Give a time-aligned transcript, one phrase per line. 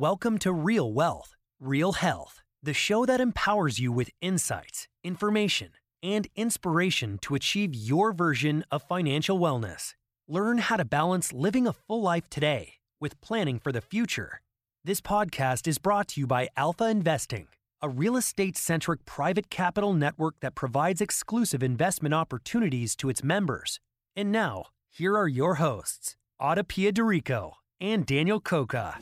[0.00, 6.26] Welcome to Real Wealth, Real Health, the show that empowers you with insights, information, and
[6.34, 9.92] inspiration to achieve your version of financial wellness.
[10.26, 14.40] Learn how to balance living a full life today with planning for the future.
[14.82, 17.48] This podcast is brought to you by Alpha Investing,
[17.82, 23.80] a real estate centric private capital network that provides exclusive investment opportunities to its members.
[24.16, 28.96] And now, here are your hosts, Ada Piederico and Daniel Coca.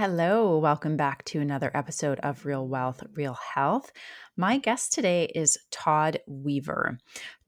[0.00, 3.92] Hello, welcome back to another episode of Real Wealth, Real Health.
[4.34, 6.96] My guest today is Todd Weaver.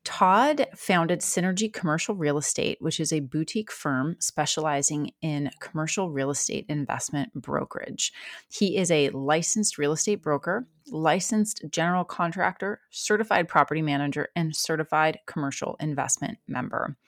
[0.05, 6.29] Todd founded Synergy Commercial Real Estate, which is a boutique firm specializing in commercial real
[6.29, 8.13] estate investment brokerage.
[8.51, 15.21] He is a licensed real estate broker, licensed general contractor, certified property manager, and certified
[15.25, 16.99] commercial investment member.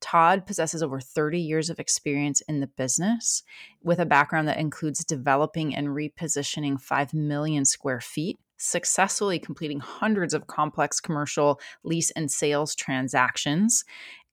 [0.00, 3.42] Todd possesses over 30 years of experience in the business
[3.82, 10.34] with a background that includes developing and repositioning 5 million square feet, successfully completing hundreds
[10.34, 13.84] of complex commercial lease and sales transactions.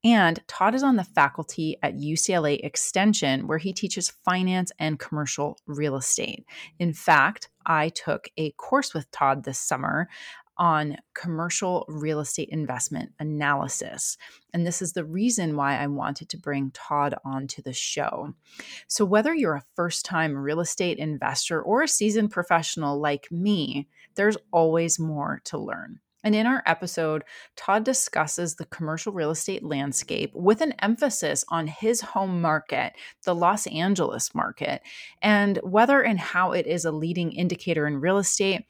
[0.03, 5.57] And Todd is on the faculty at UCLA Extension, where he teaches finance and commercial
[5.65, 6.45] real estate.
[6.77, 10.07] In fact, I took a course with Todd this summer
[10.57, 14.17] on commercial real estate investment analysis.
[14.53, 18.33] And this is the reason why I wanted to bring Todd onto the show.
[18.87, 23.87] So, whether you're a first time real estate investor or a seasoned professional like me,
[24.15, 25.99] there's always more to learn.
[26.25, 27.23] And in our episode,
[27.55, 32.93] Todd discusses the commercial real estate landscape with an emphasis on his home market,
[33.25, 34.81] the Los Angeles market,
[35.21, 38.65] and whether and how it is a leading indicator in real estate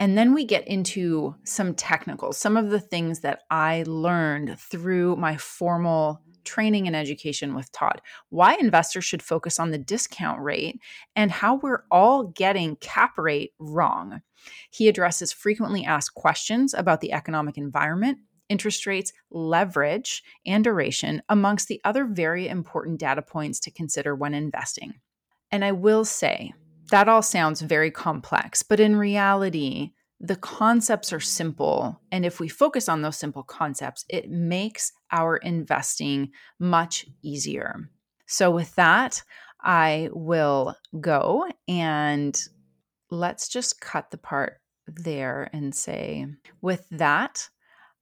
[0.00, 5.16] and then we get into some technicals, some of the things that I learned through
[5.16, 8.00] my formal training and education with Todd.
[8.30, 10.80] Why investors should focus on the discount rate
[11.14, 14.22] and how we're all getting cap rate wrong.
[14.70, 21.68] He addresses frequently asked questions about the economic environment, interest rates, leverage, and duration, amongst
[21.68, 24.94] the other very important data points to consider when investing.
[25.50, 26.54] And I will say,
[26.90, 32.00] that all sounds very complex, but in reality, the concepts are simple.
[32.12, 37.88] And if we focus on those simple concepts, it makes our investing much easier.
[38.26, 39.22] So, with that,
[39.62, 42.38] I will go and
[43.10, 46.26] let's just cut the part there and say,
[46.60, 47.48] with that,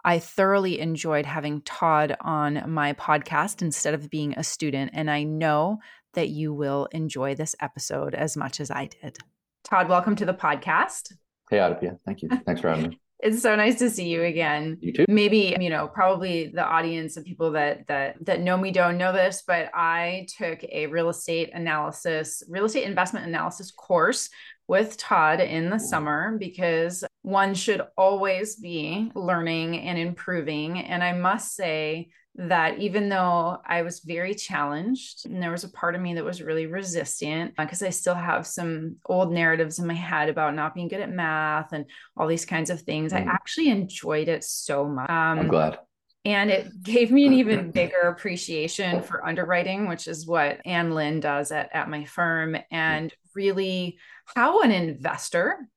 [0.04, 4.92] I thoroughly enjoyed having Todd on my podcast instead of being a student.
[4.94, 5.80] And I know
[6.18, 9.18] that you will enjoy this episode as much as I did.
[9.62, 11.12] Todd, welcome to the podcast.
[11.48, 11.96] Hey, Adipia.
[12.04, 12.28] Thank you.
[12.44, 13.00] Thanks for having me.
[13.20, 14.78] It's so nice to see you again.
[14.80, 15.04] You too.
[15.08, 19.12] Maybe, you know, probably the audience of people that that that know me don't know
[19.12, 24.30] this, but I took a real estate analysis, real estate investment analysis course
[24.68, 30.78] with Todd in the summer because one should always be learning and improving.
[30.78, 35.70] And I must say that even though I was very challenged, and there was a
[35.70, 39.80] part of me that was really resistant because uh, I still have some old narratives
[39.80, 43.12] in my head about not being good at math and all these kinds of things,
[43.12, 43.16] mm.
[43.16, 45.10] I actually enjoyed it so much.
[45.10, 45.80] Um, I'm glad.
[46.24, 51.18] And it gave me an even bigger appreciation for underwriting, which is what Ann Lynn
[51.18, 55.68] does at, at my firm, and really how an investor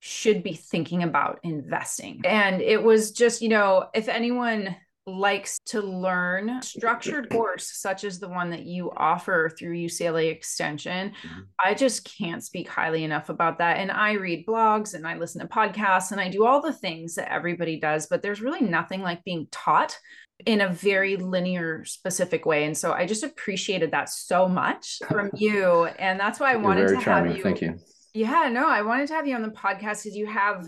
[0.00, 2.22] should be thinking about investing.
[2.24, 8.18] And it was just, you know, if anyone likes to learn structured course such as
[8.18, 11.10] the one that you offer through UCLA Extension.
[11.10, 11.40] Mm-hmm.
[11.64, 13.76] I just can't speak highly enough about that.
[13.78, 17.14] And I read blogs and I listen to podcasts and I do all the things
[17.14, 19.96] that everybody does, but there's really nothing like being taught
[20.44, 25.30] in a very linear specific way and so i just appreciated that so much from
[25.34, 27.28] you and that's why i You're wanted to charming.
[27.28, 27.78] have you thank you
[28.12, 30.66] yeah no i wanted to have you on the podcast because you have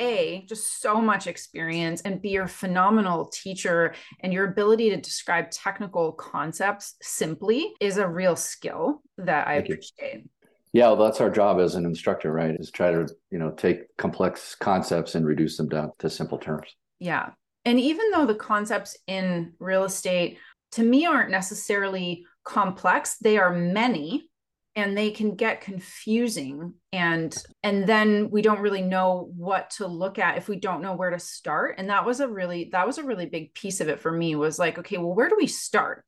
[0.00, 5.50] a just so much experience and b your phenomenal teacher and your ability to describe
[5.50, 10.28] technical concepts simply is a real skill that i Thank appreciate you.
[10.72, 13.94] yeah well that's our job as an instructor right is try to you know take
[13.96, 17.30] complex concepts and reduce them down to simple terms yeah
[17.64, 20.38] and even though the concepts in real estate
[20.72, 24.29] to me aren't necessarily complex they are many
[24.76, 30.18] and they can get confusing and and then we don't really know what to look
[30.18, 32.98] at if we don't know where to start and that was a really that was
[32.98, 35.46] a really big piece of it for me was like okay well where do we
[35.46, 36.04] start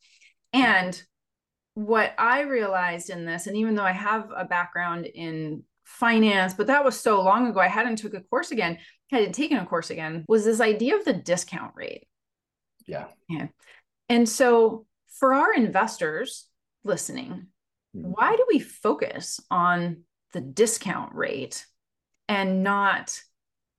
[0.52, 1.02] and
[1.74, 6.66] what i realized in this and even though i have a background in finance, but
[6.68, 7.60] that was so long ago.
[7.60, 8.78] I hadn't took a course again,
[9.10, 12.06] hadn't taken a course again, was this idea of the discount rate.
[12.86, 13.06] Yeah.
[13.28, 13.48] Yeah.
[14.08, 14.86] And so
[15.18, 16.46] for our investors
[16.84, 17.46] listening.
[17.96, 18.10] Mm-hmm.
[18.10, 21.66] why do we focus on the discount rate
[22.26, 23.20] and not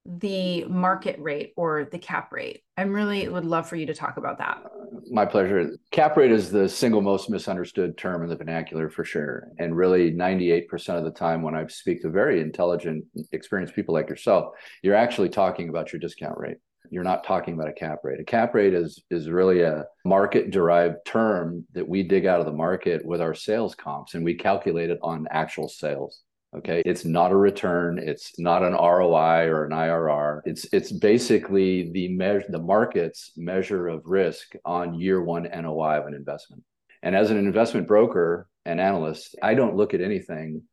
[0.05, 2.61] the market rate or the cap rate?
[2.77, 4.61] I'm really would love for you to talk about that.
[5.09, 5.71] My pleasure.
[5.91, 9.47] Cap rate is the single most misunderstood term in the vernacular for sure.
[9.57, 14.09] And really 98% of the time when I speak to very intelligent, experienced people like
[14.09, 16.57] yourself, you're actually talking about your discount rate.
[16.89, 18.19] You're not talking about a cap rate.
[18.19, 22.45] A cap rate is is really a market derived term that we dig out of
[22.45, 26.21] the market with our sales comps and we calculate it on actual sales.
[26.55, 26.83] Okay.
[26.85, 27.97] It's not a return.
[27.97, 30.41] It's not an ROI or an IRR.
[30.45, 36.05] It's it's basically the measure the market's measure of risk on year one NOI of
[36.05, 36.63] an investment.
[37.01, 40.63] And as an investment broker and analyst, I don't look at anything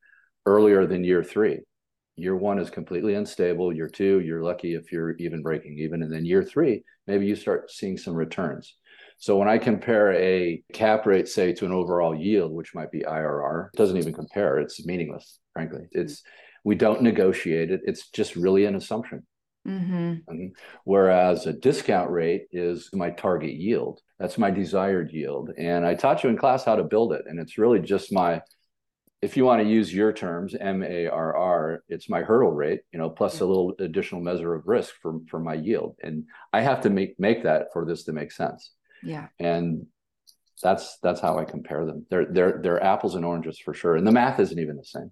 [0.44, 1.60] earlier than year three.
[2.20, 3.72] Year one is completely unstable.
[3.72, 6.02] Year two, you're lucky if you're even breaking even.
[6.02, 8.74] And then year three, maybe you start seeing some returns.
[9.18, 13.00] So when I compare a cap rate, say, to an overall yield, which might be
[13.00, 14.58] IRR, it doesn't even compare.
[14.58, 15.82] It's meaningless, frankly.
[15.92, 16.22] It's
[16.64, 17.80] we don't negotiate it.
[17.84, 19.26] It's just really an assumption.
[19.66, 20.46] Mm-hmm.
[20.84, 24.00] Whereas a discount rate is my target yield.
[24.18, 25.50] That's my desired yield.
[25.58, 27.22] And I taught you in class how to build it.
[27.26, 28.40] And it's really just my,
[29.22, 32.80] if you want to use your terms, M A R R, it's my hurdle rate,
[32.92, 35.96] you know, plus a little additional measure of risk for, for my yield.
[36.02, 38.72] And I have to make, make that for this to make sense.
[39.02, 39.28] Yeah.
[39.38, 39.86] And
[40.62, 42.06] that's that's how I compare them.
[42.10, 43.96] They're they're they're apples and oranges for sure.
[43.96, 45.10] And the math isn't even the same.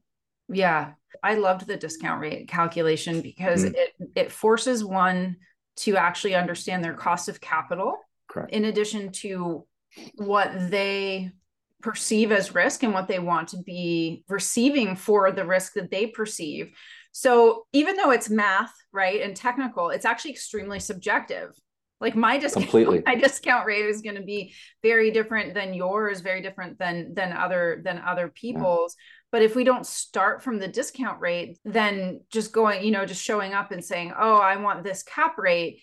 [0.48, 0.92] Yeah.
[1.22, 3.74] I loved the discount rate calculation because mm-hmm.
[3.74, 5.36] it it forces one
[5.76, 7.96] to actually understand their cost of capital
[8.28, 8.52] Correct.
[8.52, 9.66] in addition to
[10.16, 11.30] what they
[11.80, 16.06] perceive as risk and what they want to be receiving for the risk that they
[16.06, 16.72] perceive.
[17.12, 21.50] So even though it's math, right, and technical, it's actually extremely subjective.
[22.00, 23.02] Like my discount, Completely.
[23.06, 27.32] my discount rate is going to be very different than yours, very different than than
[27.32, 28.94] other than other people's.
[28.96, 29.04] Yeah.
[29.30, 33.22] But if we don't start from the discount rate, then just going, you know, just
[33.22, 35.82] showing up and saying, "Oh, I want this cap rate,"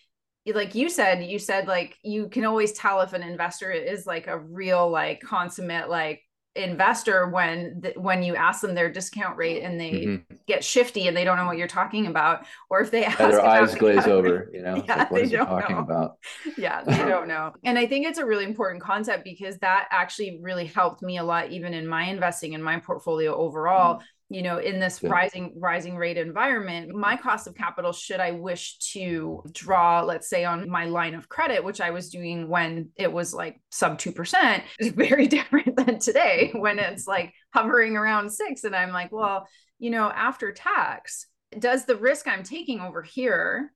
[0.54, 4.28] like you said, you said like you can always tell if an investor is like
[4.28, 6.22] a real like consummate like
[6.56, 10.36] investor when the, when you ask them their discount rate and they mm-hmm.
[10.48, 13.28] get shifty and they don't know what you're talking about or if they ask yeah,
[13.28, 15.82] their eyes glaze over you know yeah, like, they don't talking know.
[15.82, 16.18] about
[16.58, 20.40] yeah they don't know and i think it's a really important concept because that actually
[20.42, 24.42] really helped me a lot even in my investing in my portfolio overall mm-hmm you
[24.42, 25.10] know in this yeah.
[25.10, 30.44] rising rising rate environment my cost of capital should i wish to draw let's say
[30.44, 34.62] on my line of credit which i was doing when it was like sub 2%
[34.80, 39.48] is very different than today when it's like hovering around 6 and i'm like well
[39.78, 41.28] you know after tax
[41.60, 43.72] does the risk i'm taking over here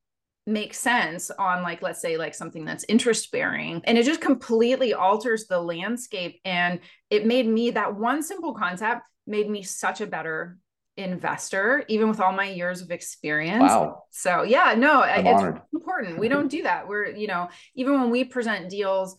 [0.48, 4.96] make sense on like let's say like something that's interest bearing and it just completely
[4.96, 6.80] alters the landscape and
[7.12, 10.58] it made me that one simple concept made me such a better
[10.98, 13.62] investor, even with all my years of experience.
[13.62, 14.04] Wow.
[14.10, 15.62] So yeah, no, I'm it's honored.
[15.74, 16.20] important.
[16.20, 16.88] We don't do that.
[16.88, 19.16] We're, you know, even when we present deals,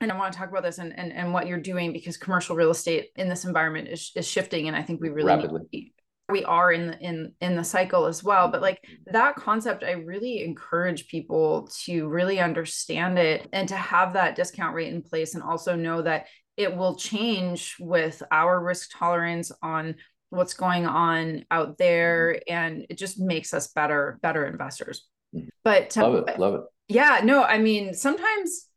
[0.00, 2.56] and I want to talk about this and, and, and what you're doing because commercial
[2.56, 4.68] real estate in this environment is, is shifting.
[4.68, 5.62] And I think we really Rapidly.
[5.72, 5.93] need
[6.30, 9.92] we are in the in in the cycle as well but like that concept i
[9.92, 15.34] really encourage people to really understand it and to have that discount rate in place
[15.34, 16.26] and also know that
[16.56, 19.94] it will change with our risk tolerance on
[20.30, 25.06] what's going on out there and it just makes us better better investors.
[25.34, 25.48] Mm-hmm.
[25.62, 26.60] but love it love it.
[26.88, 28.68] Yeah no i mean sometimes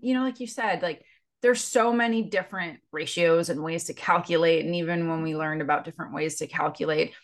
[0.00, 1.04] you know like you said like
[1.42, 5.84] there's so many different ratios and ways to calculate and even when we learned about
[5.84, 7.14] different ways to calculate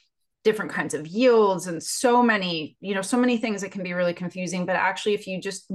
[0.44, 3.92] different kinds of yields and so many you know so many things that can be
[3.92, 5.70] really confusing but actually if you just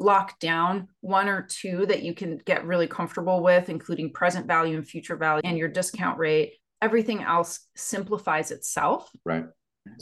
[0.00, 4.76] lock down one or two that you can get really comfortable with, including present value
[4.76, 6.54] and future value and your discount rate.
[6.82, 9.10] Everything else simplifies itself.
[9.24, 9.44] Right.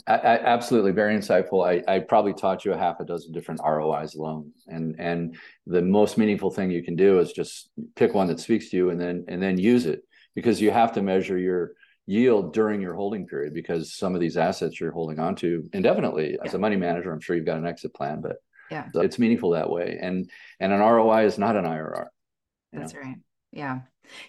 [0.07, 1.65] I, I, absolutely, very insightful.
[1.65, 5.81] I, I probably taught you a half a dozen different ROIs alone, and and the
[5.81, 8.99] most meaningful thing you can do is just pick one that speaks to you, and
[8.99, 10.01] then and then use it
[10.35, 11.73] because you have to measure your
[12.05, 16.37] yield during your holding period because some of these assets you're holding on to indefinitely.
[16.43, 18.37] As a money manager, I'm sure you've got an exit plan, but
[18.69, 22.07] yeah so it's meaningful that way and and an roi is not an irr
[22.71, 22.99] that's know?
[23.01, 23.17] right
[23.51, 23.79] yeah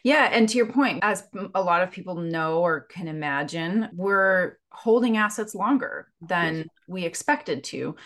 [0.03, 4.59] yeah and to your point as a lot of people know or can imagine we're
[4.71, 6.67] holding assets longer than yes.
[6.89, 7.97] we expected to.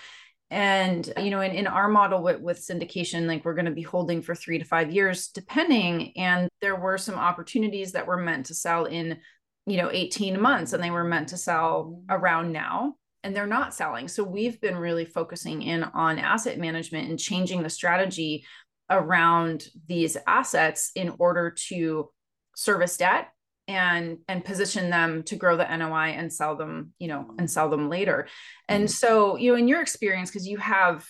[0.50, 3.82] And you know in, in our model with, with syndication like we're going to be
[3.82, 8.46] holding for three to five years depending and there were some opportunities that were meant
[8.46, 9.18] to sell in
[9.66, 12.14] you know 18 months and they were meant to sell mm-hmm.
[12.14, 14.06] around now and they're not selling.
[14.06, 18.44] So we've been really focusing in on asset management and changing the strategy
[18.94, 22.10] around these assets in order to
[22.56, 23.28] service debt
[23.66, 27.70] and and position them to grow the NOI and sell them, you know, and sell
[27.70, 28.28] them later.
[28.68, 28.90] And mm-hmm.
[28.90, 31.06] so, you know, in your experience, because you have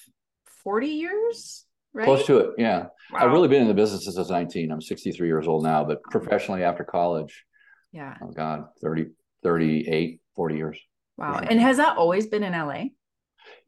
[0.62, 2.04] 40 years, right?
[2.04, 2.86] Close to it, yeah.
[3.12, 3.20] Wow.
[3.20, 4.70] I've really been in the business since I was 19.
[4.70, 7.44] I'm 63 years old now, but professionally after college,
[7.92, 8.16] yeah.
[8.22, 9.06] Oh God, 30,
[9.42, 10.78] 38, 40 years.
[11.16, 11.38] Wow.
[11.38, 12.84] And has that always been in LA?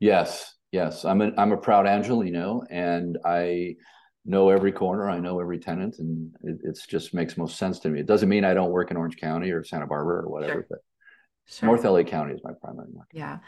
[0.00, 1.04] Yes, yes.
[1.04, 3.76] I'm a I'm a proud Angeleno and I
[4.26, 5.08] know every corner.
[5.08, 8.00] I know every tenant, and it it's just makes most sense to me.
[8.00, 10.66] It doesn't mean I don't work in Orange County or Santa Barbara or whatever, sure.
[10.68, 10.78] but
[11.48, 11.68] Sure.
[11.68, 13.16] North LA County is my primary market.
[13.16, 13.38] Yeah.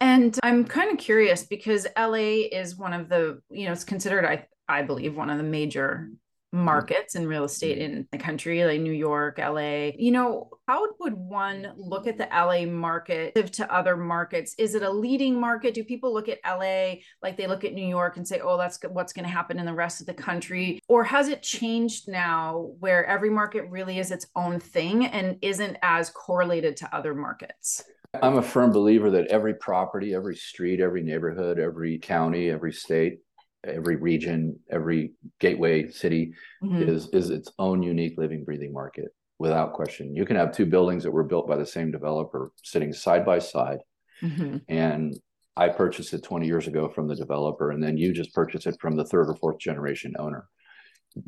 [0.00, 4.24] And I'm kind of curious because LA is one of the, you know, it's considered,
[4.24, 6.08] I, I believe, one of the major
[6.52, 7.96] markets in real estate mm-hmm.
[7.96, 9.90] in the country like New York, LA.
[9.96, 14.54] You know, how would one look at the LA market to other markets?
[14.58, 15.74] Is it a leading market?
[15.74, 18.78] Do people look at LA like they look at New York and say, "Oh, that's
[18.88, 22.70] what's going to happen in the rest of the country?" Or has it changed now
[22.80, 27.82] where every market really is its own thing and isn't as correlated to other markets?
[28.22, 33.18] I'm a firm believer that every property, every street, every neighborhood, every county, every state
[33.64, 36.82] every region, every gateway city mm-hmm.
[36.82, 40.14] is is its own unique living, breathing market without question.
[40.14, 43.38] You can have two buildings that were built by the same developer sitting side by
[43.38, 43.78] side,
[44.22, 44.58] mm-hmm.
[44.68, 45.18] and
[45.56, 48.76] I purchased it 20 years ago from the developer, and then you just purchased it
[48.80, 50.46] from the third or fourth generation owner.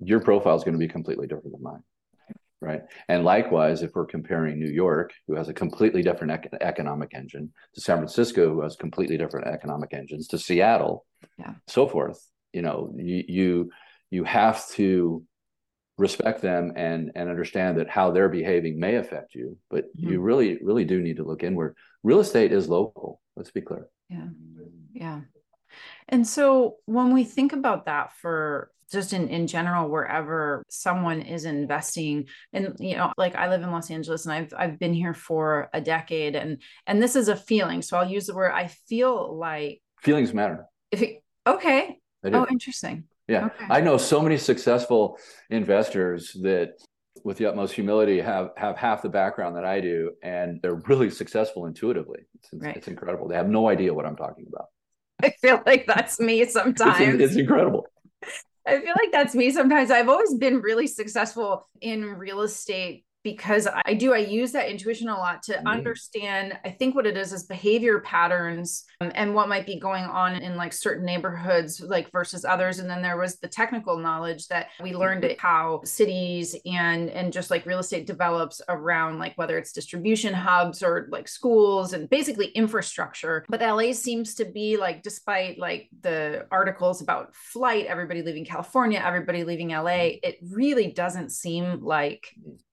[0.02, 1.82] Your profile is going to be completely different than mine
[2.60, 2.82] right?
[3.08, 7.52] And likewise, if we're comparing New York, who has a completely different ec- economic engine,
[7.74, 11.06] to San Francisco, who has completely different economic engines, to Seattle,
[11.38, 11.54] yeah.
[11.66, 12.20] so forth,
[12.52, 13.70] you know, you you
[14.10, 15.24] you have to
[15.96, 20.10] respect them and and understand that how they're behaving may affect you, but mm-hmm.
[20.10, 21.76] you really really do need to look inward.
[22.02, 23.20] Real estate is local.
[23.36, 23.86] Let's be clear.
[24.08, 24.28] Yeah,
[24.92, 25.20] yeah.
[26.08, 31.44] And so when we think about that for just in, in general wherever someone is
[31.44, 35.14] investing and you know like i live in los angeles and i've i've been here
[35.14, 37.82] for a decade and and this is a feeling.
[37.82, 40.66] So i'll use the word i feel like feelings matter.
[40.90, 41.98] If it, okay.
[42.24, 43.04] Oh interesting.
[43.28, 43.46] Yeah.
[43.46, 43.66] Okay.
[43.70, 45.18] i know so many successful
[45.50, 46.72] investors that
[47.24, 51.10] with the utmost humility have have half the background that i do and they're really
[51.10, 52.20] successful intuitively.
[52.36, 52.76] It's, right.
[52.76, 53.28] it's incredible.
[53.28, 54.66] They have no idea what i'm talking about.
[55.22, 57.00] I feel like that's me sometimes.
[57.00, 57.86] It's, it's, incredible.
[58.66, 59.90] I feel like that's me sometimes.
[59.90, 65.08] I've always been really successful in real estate because I do, I use that intuition
[65.08, 65.66] a lot to mm.
[65.66, 70.04] understand, I think what it is is behavior patterns um, and what might be going
[70.04, 72.78] on in like certain neighborhoods, like versus others.
[72.78, 75.38] And then there was the technical knowledge that we learned mm-hmm.
[75.38, 80.82] how cities and, and just like real estate develops around like whether it's distribution hubs
[80.82, 83.44] or like schools and basically infrastructure.
[83.48, 89.02] But LA seems to be like, despite like the articles about flight, everybody leaving California,
[89.04, 90.18] everybody leaving LA, mm-hmm.
[90.22, 92.26] it really doesn't seem like.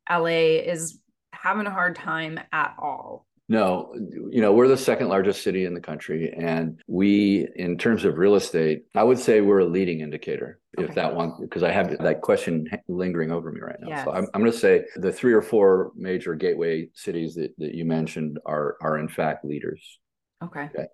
[0.10, 1.00] LA is
[1.32, 3.26] having a hard time at all.
[3.50, 6.34] No, you know, we're the second largest city in the country.
[6.38, 10.90] And we, in terms of real estate, I would say we're a leading indicator, okay.
[10.90, 13.88] if that one, because I have that question lingering over me right now.
[13.88, 14.04] Yes.
[14.04, 17.74] So I'm, I'm going to say the three or four major gateway cities that, that
[17.74, 19.98] you mentioned are, are in fact leaders.
[20.44, 20.64] Okay.
[20.64, 20.88] okay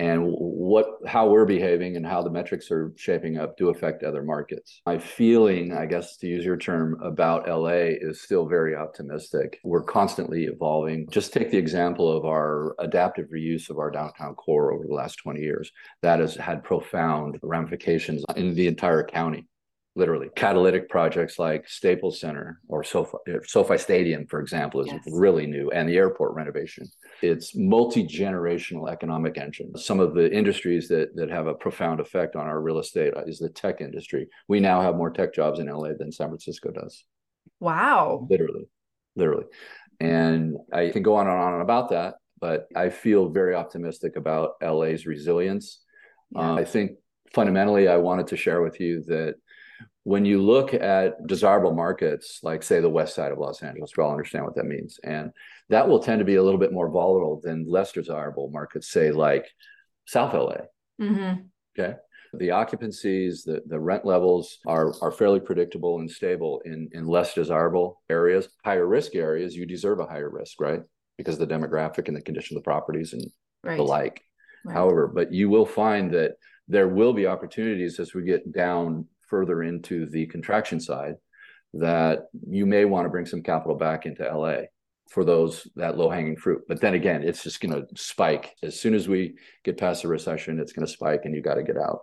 [0.00, 4.22] and what how we're behaving and how the metrics are shaping up do affect other
[4.22, 4.80] markets.
[4.86, 9.60] My feeling, I guess to use your term about LA is still very optimistic.
[9.62, 11.06] We're constantly evolving.
[11.10, 15.16] Just take the example of our adaptive reuse of our downtown core over the last
[15.16, 15.70] 20 years.
[16.00, 19.49] That has had profound ramifications in the entire county
[19.96, 25.02] literally catalytic projects like Staples Center or SoFi, SoFi Stadium, for example, is yes.
[25.10, 26.86] really new, and the airport renovation.
[27.22, 29.76] It's multi-generational economic engine.
[29.76, 33.38] Some of the industries that that have a profound effect on our real estate is
[33.38, 34.28] the tech industry.
[34.48, 37.04] We now have more tech jobs in LA than San Francisco does.
[37.58, 38.26] Wow.
[38.30, 38.68] Literally,
[39.16, 39.46] literally.
[39.98, 44.54] And I can go on and on about that, but I feel very optimistic about
[44.62, 45.80] LA's resilience.
[46.30, 46.52] Yeah.
[46.52, 46.92] Uh, I think
[47.34, 49.34] fundamentally, I wanted to share with you that
[50.04, 54.02] when you look at desirable markets, like say the west side of Los Angeles, we
[54.02, 54.98] all understand what that means.
[55.04, 55.30] And
[55.68, 59.10] that will tend to be a little bit more volatile than less desirable markets, say
[59.10, 59.46] like
[60.06, 60.62] South LA.
[61.00, 61.42] Mm-hmm.
[61.78, 61.96] Okay.
[62.32, 67.34] The occupancies, the, the rent levels are, are fairly predictable and stable in, in less
[67.34, 68.48] desirable areas.
[68.64, 70.80] Higher risk areas, you deserve a higher risk, right?
[71.18, 73.24] Because the demographic and the condition of the properties and
[73.64, 73.76] right.
[73.76, 74.22] the like.
[74.64, 74.74] Right.
[74.74, 76.32] However, but you will find that
[76.68, 81.14] there will be opportunities as we get down further into the contraction side
[81.74, 84.64] that you may want to bring some capital back into LA.
[85.10, 86.62] for those that low hanging fruit.
[86.68, 89.34] But then again, it's just going to spike as soon as we
[89.64, 90.58] get past the recession.
[90.58, 92.02] It's going to spike, and you got to get out.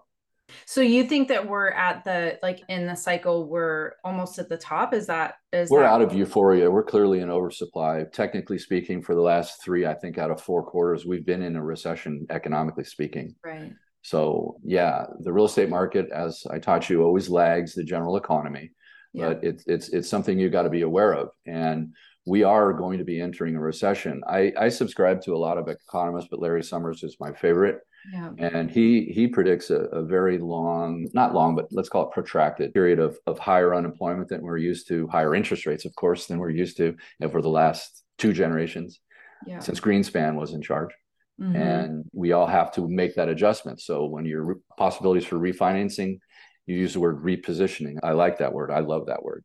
[0.65, 4.57] So you think that we're at the like in the cycle we're almost at the
[4.57, 4.93] top?
[4.93, 5.91] Is that is we're that...
[5.91, 6.69] out of euphoria.
[6.69, 8.03] We're clearly in oversupply.
[8.13, 11.55] Technically speaking, for the last three, I think out of four quarters, we've been in
[11.55, 13.35] a recession economically speaking.
[13.43, 13.73] Right.
[14.01, 18.71] So yeah, the real estate market, as I taught you, always lags the general economy.
[19.13, 19.29] Yeah.
[19.29, 21.29] But it's it's it's something you got to be aware of.
[21.45, 21.93] And
[22.25, 24.21] we are going to be entering a recession.
[24.27, 27.79] I, I subscribe to a lot of economists, but Larry Summers is my favorite.
[28.11, 28.31] Yeah.
[28.37, 32.73] And he he predicts a, a, very long, not long, but let's call it protracted
[32.73, 36.37] period of, of higher unemployment than we're used to, higher interest rates, of course, than
[36.37, 38.99] we're used to over the last two generations
[39.45, 39.59] yeah.
[39.59, 40.91] since Greenspan was in charge.
[41.39, 41.55] Mm-hmm.
[41.55, 43.81] And we all have to make that adjustment.
[43.81, 46.19] So when your possibilities for refinancing,
[46.65, 47.97] you use the word repositioning.
[48.03, 48.71] I like that word.
[48.71, 49.43] I love that word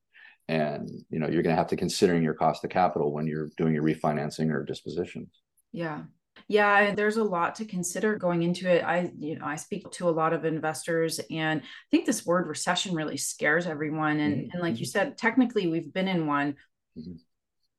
[0.49, 3.51] and you know you're going to have to consider your cost of capital when you're
[3.57, 5.41] doing your refinancing or dispositions
[5.73, 6.03] yeah
[6.49, 10.09] yeah there's a lot to consider going into it i you know i speak to
[10.09, 14.51] a lot of investors and i think this word recession really scares everyone and mm-hmm.
[14.53, 14.91] and like you mm-hmm.
[14.91, 16.55] said technically we've been in one
[16.99, 17.13] mm-hmm.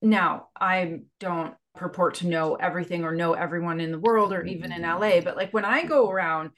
[0.04, 4.72] Now i don't purport to know everything or know everyone in the world or even
[4.72, 5.02] in mm-hmm.
[5.02, 6.52] la but like when i go around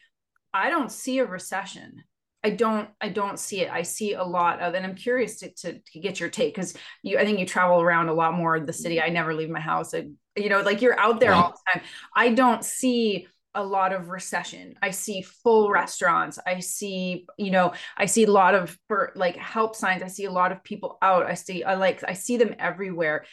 [0.53, 2.03] i don't see a recession
[2.45, 3.71] I don't I don't see it.
[3.71, 6.75] I see a lot of, and I'm curious to to, to get your take because
[7.01, 9.01] you I think you travel around a lot more the city.
[9.01, 9.95] I never leave my house.
[9.95, 11.83] I, you know, like you're out there all the time.
[12.15, 14.75] I don't see a lot of recession.
[14.81, 16.37] I see full restaurants.
[16.45, 20.03] I see, you know, I see a lot of for like help signs.
[20.03, 21.25] I see a lot of people out.
[21.25, 23.25] I see I like I see them everywhere.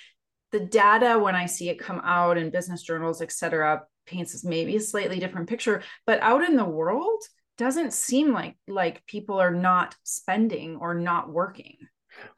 [0.53, 4.77] The data when I see it come out in business journals, et cetera, paints maybe
[4.77, 5.83] a slightly different picture.
[6.07, 7.23] But out in the world,
[7.59, 11.77] doesn't seem like like people are not spending or not working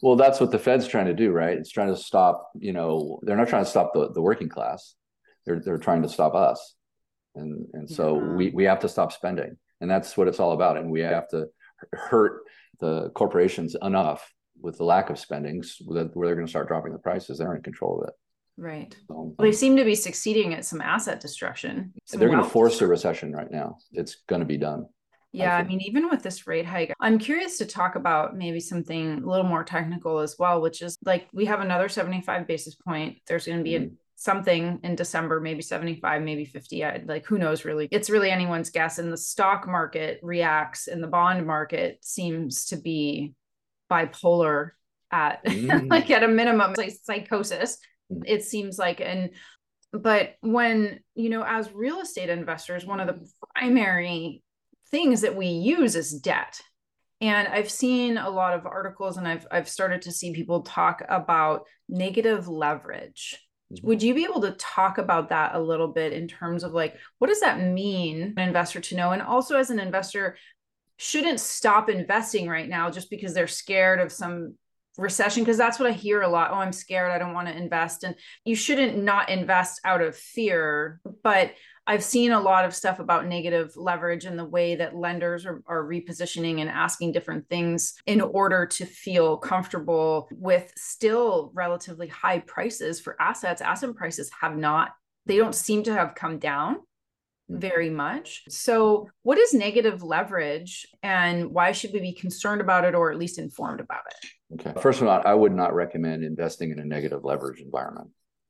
[0.03, 3.19] well that's what the fed's trying to do right it's trying to stop you know
[3.23, 4.95] they're not trying to stop the, the working class
[5.47, 6.75] they're they're trying to stop us
[7.35, 8.29] and and so yeah.
[8.35, 11.29] we we have to stop spending and that's what it's all about and we have
[11.29, 11.47] to
[11.93, 12.43] hurt
[12.81, 16.99] the corporations enough with the lack of spendings where they're going to start dropping the
[16.99, 18.15] prices they're in control of it
[18.57, 18.95] Right.
[19.09, 21.93] So, well, they seem to be succeeding at some asset destruction.
[22.05, 23.79] Some they're going to force a recession right now.
[23.93, 24.87] It's going to be done.
[25.33, 28.61] Yeah, I, I, mean, even with this rate hike, I'm curious to talk about maybe
[28.61, 32.77] something a little more technical as well, which is like we have another 75 basis
[32.77, 33.19] point.
[33.27, 33.87] There's going to be mm-hmm.
[33.87, 36.85] a, something in December, maybe 75, maybe 50.
[36.85, 37.89] I, like who knows really?
[37.91, 38.99] It's really anyone's guess.
[38.99, 43.35] And the stock market reacts, and the bond market seems to be
[43.91, 44.71] bipolar
[45.11, 45.91] at mm.
[45.91, 47.79] like at a minimum, like psychosis.
[48.13, 48.23] Mm.
[48.27, 49.31] It seems like, and
[49.93, 53.25] but when you know as real estate investors one of the
[53.55, 54.43] primary
[54.91, 56.61] things that we use is debt.
[57.21, 61.03] And I've seen a lot of articles and I've I've started to see people talk
[61.09, 63.41] about negative leverage.
[63.83, 66.97] Would you be able to talk about that a little bit in terms of like
[67.19, 70.37] what does that mean an investor to know and also as an investor
[70.97, 74.55] shouldn't stop investing right now just because they're scared of some
[74.97, 76.51] recession because that's what I hear a lot.
[76.53, 77.11] Oh, I'm scared.
[77.11, 78.05] I don't want to invest.
[78.05, 81.01] And you shouldn't not invest out of fear.
[81.23, 81.53] But
[81.87, 85.63] I've seen a lot of stuff about negative leverage and the way that lenders are,
[85.67, 92.39] are, repositioning and asking different things in order to feel comfortable with still relatively high
[92.41, 93.61] prices for assets.
[93.61, 94.93] Asset prices have not,
[95.27, 96.77] they don't seem to have come down
[97.49, 97.59] hmm.
[97.59, 98.45] very much.
[98.49, 103.19] So, what is negative leverage and why should we be concerned about it or at
[103.19, 104.61] least informed about it?
[104.61, 104.81] Okay.
[104.81, 108.09] First of all, I would not recommend investing in a negative leverage environment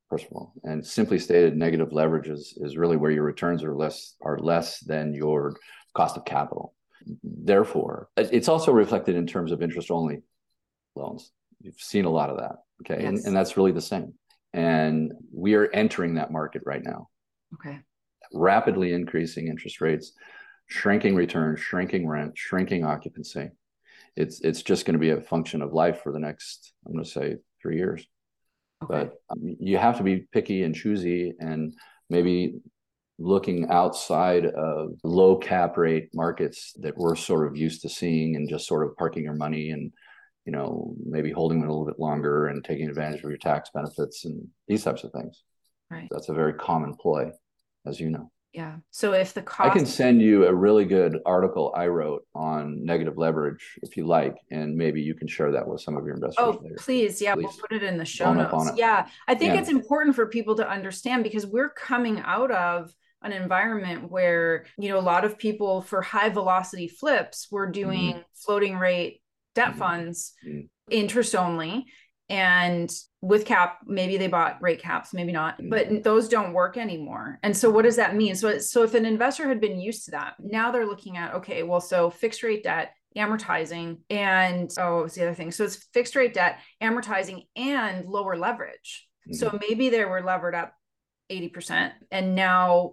[0.09, 0.53] first of all.
[0.63, 4.81] And simply stated, negative leverage is, is really where your returns are less are less
[4.81, 5.57] than your
[5.95, 6.75] cost of capital.
[7.23, 10.23] Therefore, it's also reflected in terms of interest only
[10.95, 11.33] loans.
[11.61, 12.57] You've seen a lot of that.
[12.83, 13.03] Okay.
[13.03, 13.09] Yes.
[13.09, 14.15] And, and that's really the same.
[14.53, 17.09] And we are entering that market right now.
[17.55, 17.81] Okay.
[18.33, 20.13] Rapidly increasing interest rates,
[20.67, 23.51] shrinking returns, shrinking rent, shrinking occupancy.
[24.17, 27.05] It's it's just going to be a function of life for the next, I'm going
[27.05, 28.07] to say, three years.
[28.83, 29.09] Okay.
[29.09, 31.75] But um, you have to be picky and choosy and
[32.11, 32.57] maybe
[33.19, 38.49] looking outside of low cap rate markets that we're sort of used to seeing and
[38.49, 39.93] just sort of parking your money and
[40.45, 43.71] you know maybe holding it a little bit longer and taking advantage of your tax
[43.73, 45.43] benefits and these types of things.
[45.91, 46.09] Right.
[46.11, 47.31] That's a very common play
[47.87, 48.77] as you know yeah.
[48.93, 52.85] So if the cost, I can send you a really good article I wrote on
[52.85, 56.15] negative leverage if you like, and maybe you can share that with some of your
[56.15, 56.37] investors.
[56.39, 56.77] Oh, later.
[56.79, 57.21] please.
[57.21, 57.35] Yeah.
[57.35, 57.43] Please.
[57.43, 58.71] We'll put it in the show notes.
[58.77, 59.09] Yeah.
[59.27, 59.61] I think yeah.
[59.61, 64.89] it's important for people to understand because we're coming out of an environment where, you
[64.89, 68.21] know, a lot of people for high velocity flips were doing mm-hmm.
[68.35, 69.21] floating rate
[69.57, 69.79] debt mm-hmm.
[69.79, 70.67] funds, mm-hmm.
[70.91, 71.87] interest only
[72.29, 75.69] and with cap maybe they bought rate caps maybe not mm.
[75.71, 77.39] but those don't work anymore.
[77.43, 78.35] And so what does that mean?
[78.35, 81.63] So so if an investor had been used to that now they're looking at okay
[81.63, 85.51] well so fixed rate debt amortizing and oh what's the other thing.
[85.51, 89.09] So it's fixed rate debt amortizing and lower leverage.
[89.27, 89.37] Mm-hmm.
[89.37, 90.75] so maybe they were levered up
[91.33, 92.93] 80% and now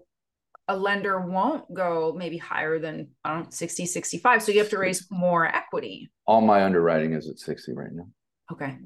[0.70, 4.70] a lender won't go maybe higher than I don't know, 60 65 so you have
[4.70, 6.10] to raise more equity.
[6.26, 8.08] All my underwriting is at 60 right now.
[8.52, 8.78] Okay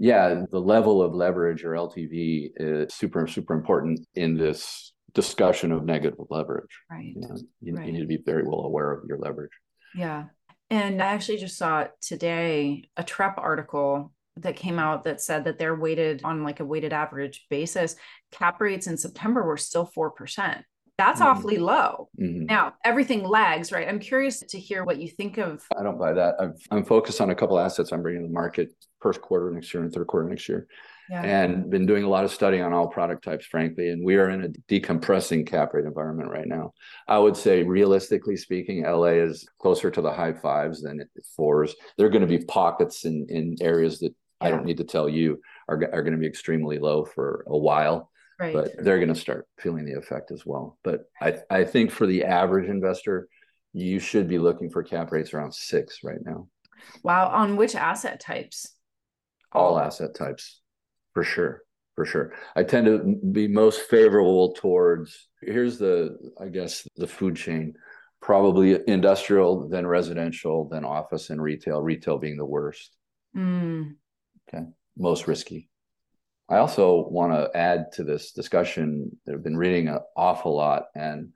[0.00, 5.84] yeah the level of leverage or ltv is super super important in this discussion of
[5.84, 7.86] negative leverage right you, know, you, right.
[7.86, 9.52] you need to be very well aware of your leverage
[9.94, 10.24] yeah
[10.70, 15.58] and I actually just saw today a Trepp article that came out that said that
[15.58, 17.96] they're weighted on like a weighted average basis.
[18.30, 20.62] Cap rates in September were still 4%.
[21.00, 21.30] That's mm-hmm.
[21.30, 22.08] awfully low.
[22.20, 22.44] Mm-hmm.
[22.44, 23.88] Now, everything lags, right?
[23.88, 25.66] I'm curious to hear what you think of.
[25.78, 26.34] I don't buy that.
[26.70, 29.72] i am focused on a couple assets I'm bringing to the market first quarter next
[29.72, 30.66] year and third quarter next year
[31.10, 31.22] yeah.
[31.22, 33.88] and been doing a lot of study on all product types, frankly.
[33.88, 36.72] And we are in a decompressing cap rate environment right now.
[37.08, 41.02] I would say, realistically speaking, LA is closer to the high fives than
[41.34, 41.74] fours.
[41.96, 44.48] There are going to be pockets in, in areas that yeah.
[44.48, 47.56] I don't need to tell you are, are going to be extremely low for a
[47.56, 48.09] while.
[48.40, 48.54] Right.
[48.54, 50.78] But they're going to start feeling the effect as well.
[50.82, 53.28] But I, I think for the average investor,
[53.74, 56.48] you should be looking for cap rates around six right now.
[57.02, 57.28] Wow.
[57.28, 58.74] On which asset types?
[59.52, 60.60] All asset types
[61.14, 61.62] for sure
[61.94, 67.36] for sure i tend to be most favorable towards here's the i guess the food
[67.36, 67.74] chain
[68.20, 72.96] probably industrial then residential then office and retail retail being the worst
[73.36, 73.92] mm.
[74.48, 74.64] okay
[74.96, 75.69] most risky
[76.50, 80.86] i also want to add to this discussion that i've been reading an awful lot
[80.94, 81.28] and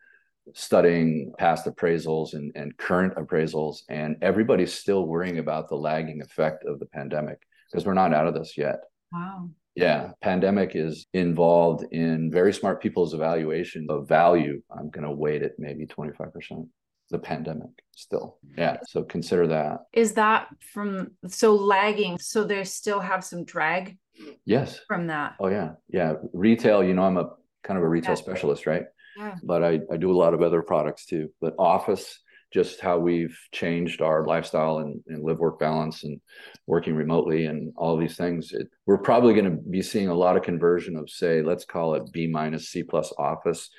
[0.52, 6.64] studying past appraisals and, and current appraisals and everybody's still worrying about the lagging effect
[6.66, 7.38] of the pandemic
[7.70, 8.80] because we're not out of this yet
[9.12, 14.62] wow yeah, pandemic is involved in very smart people's evaluation of value.
[14.70, 16.68] I'm going to weight it maybe 25%.
[17.10, 18.38] The pandemic still.
[18.56, 18.78] Yeah.
[18.88, 19.80] So consider that.
[19.92, 22.18] Is that from so lagging?
[22.18, 23.98] So they still have some drag?
[24.44, 24.80] Yes.
[24.88, 25.34] From that.
[25.40, 25.72] Oh, yeah.
[25.88, 26.14] Yeah.
[26.32, 27.30] Retail, you know, I'm a
[27.62, 28.22] kind of a retail yeah.
[28.22, 28.84] specialist, right?
[29.16, 29.34] Yeah.
[29.42, 31.30] But I, I do a lot of other products too.
[31.40, 32.20] But office,
[32.54, 36.20] just how we've changed our lifestyle and, and live work balance and
[36.68, 40.36] working remotely and all these things it, we're probably going to be seeing a lot
[40.36, 43.70] of conversion of say let's call it b minus c plus office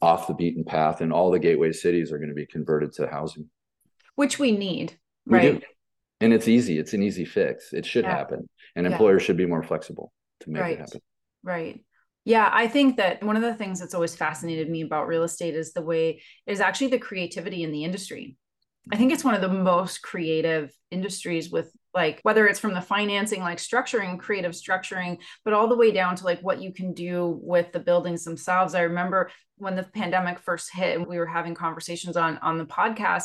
[0.00, 3.06] off the beaten path and all the gateway cities are going to be converted to
[3.06, 3.48] housing
[4.14, 5.66] which we need we right do.
[6.22, 8.16] and it's easy it's an easy fix it should yeah.
[8.16, 9.26] happen and employers yeah.
[9.26, 10.72] should be more flexible to make right.
[10.74, 11.00] it happen
[11.42, 11.80] right
[12.26, 15.54] yeah, I think that one of the things that's always fascinated me about real estate
[15.54, 18.38] is the way is actually the creativity in the industry.
[18.92, 22.80] I think it's one of the most creative industries with like whether it's from the
[22.80, 26.92] financing like structuring creative structuring but all the way down to like what you can
[26.92, 31.26] do with the buildings themselves i remember when the pandemic first hit and we were
[31.26, 33.24] having conversations on on the podcast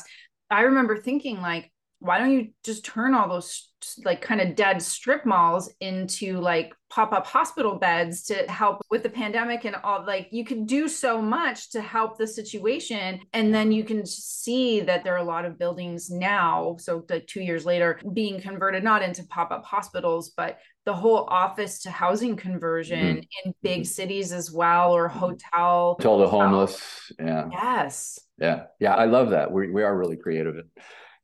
[0.50, 3.70] i remember thinking like why don't you just turn all those
[4.04, 9.10] like kind of dead strip malls into like pop-up hospital beds to help with the
[9.10, 13.20] pandemic and all like you can do so much to help the situation.
[13.34, 17.28] And then you can see that there are a lot of buildings now so like
[17.28, 22.36] 2 years later being converted not into pop-up hospitals but the whole office to housing
[22.36, 23.50] conversion mm-hmm.
[23.50, 25.20] in big cities as well or mm-hmm.
[25.20, 27.48] hotel to all the homeless yeah.
[27.52, 28.20] Yes.
[28.38, 28.64] Yeah.
[28.80, 29.52] Yeah i love that.
[29.52, 30.56] We, we are really creative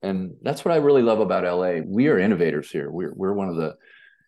[0.05, 1.81] and that's what I really love about LA.
[1.85, 2.89] We are innovators here.
[2.91, 3.75] We're we're one of the,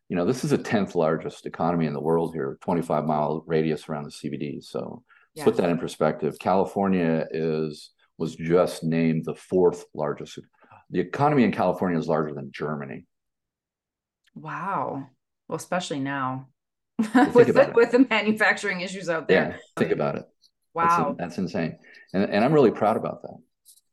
[0.09, 3.87] you know, this is the tenth largest economy in the world here, 25 mile radius
[3.87, 4.63] around the CBD.
[4.63, 5.03] So
[5.35, 5.43] yeah.
[5.43, 6.37] put that in perspective.
[6.39, 10.39] California is was just named the fourth largest.
[10.89, 13.05] The economy in California is larger than Germany.
[14.33, 15.07] Wow.
[15.47, 16.47] Well, especially now
[16.97, 19.51] with the, with the manufacturing issues out there.
[19.51, 20.25] Yeah, think about it.
[20.73, 21.77] Wow, that's, that's insane,
[22.13, 23.37] and and I'm really proud about that.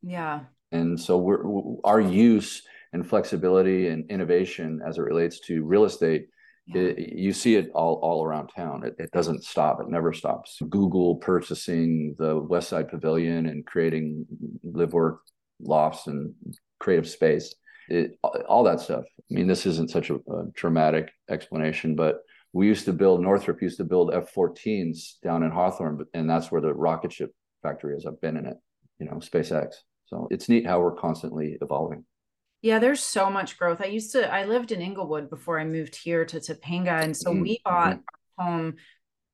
[0.03, 0.41] Yeah,
[0.75, 1.43] and so we're,
[1.85, 6.29] our use and flexibility and innovation as it relates to real estate,
[6.67, 6.83] yeah.
[6.83, 8.85] it, you see it all, all around town.
[8.85, 9.81] It, it doesn't stop.
[9.81, 10.59] It never stops.
[10.69, 14.27] Google purchasing the West Side Pavilion and creating
[14.63, 15.21] live work
[15.61, 16.35] lofts and
[16.81, 17.55] creative space.
[17.89, 19.05] It, all that stuff.
[19.19, 22.21] I mean, this isn't such a, a dramatic explanation, but
[22.53, 26.61] we used to build Northrop used to build F-14s down in Hawthorne, and that's where
[26.61, 27.33] the rocket ship
[27.63, 28.07] factory is.
[28.07, 28.57] I've been in it,
[28.99, 29.75] you know, SpaceX.
[30.07, 32.05] So it's neat how we're constantly evolving.
[32.63, 33.81] Yeah, there's so much growth.
[33.83, 37.03] I used to, I lived in Inglewood before I moved here to Topanga.
[37.03, 37.43] And so mm-hmm.
[37.43, 38.01] we bought
[38.39, 38.77] our home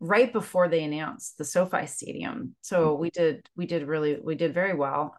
[0.01, 2.57] right before they announced the SoFi Stadium.
[2.63, 3.03] So mm-hmm.
[3.03, 5.15] we did, we did really, we did very well.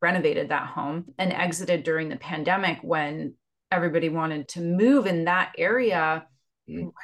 [0.00, 3.34] Renovated that home and exited during the pandemic when
[3.70, 6.31] everybody wanted to move in that area mm-hmm.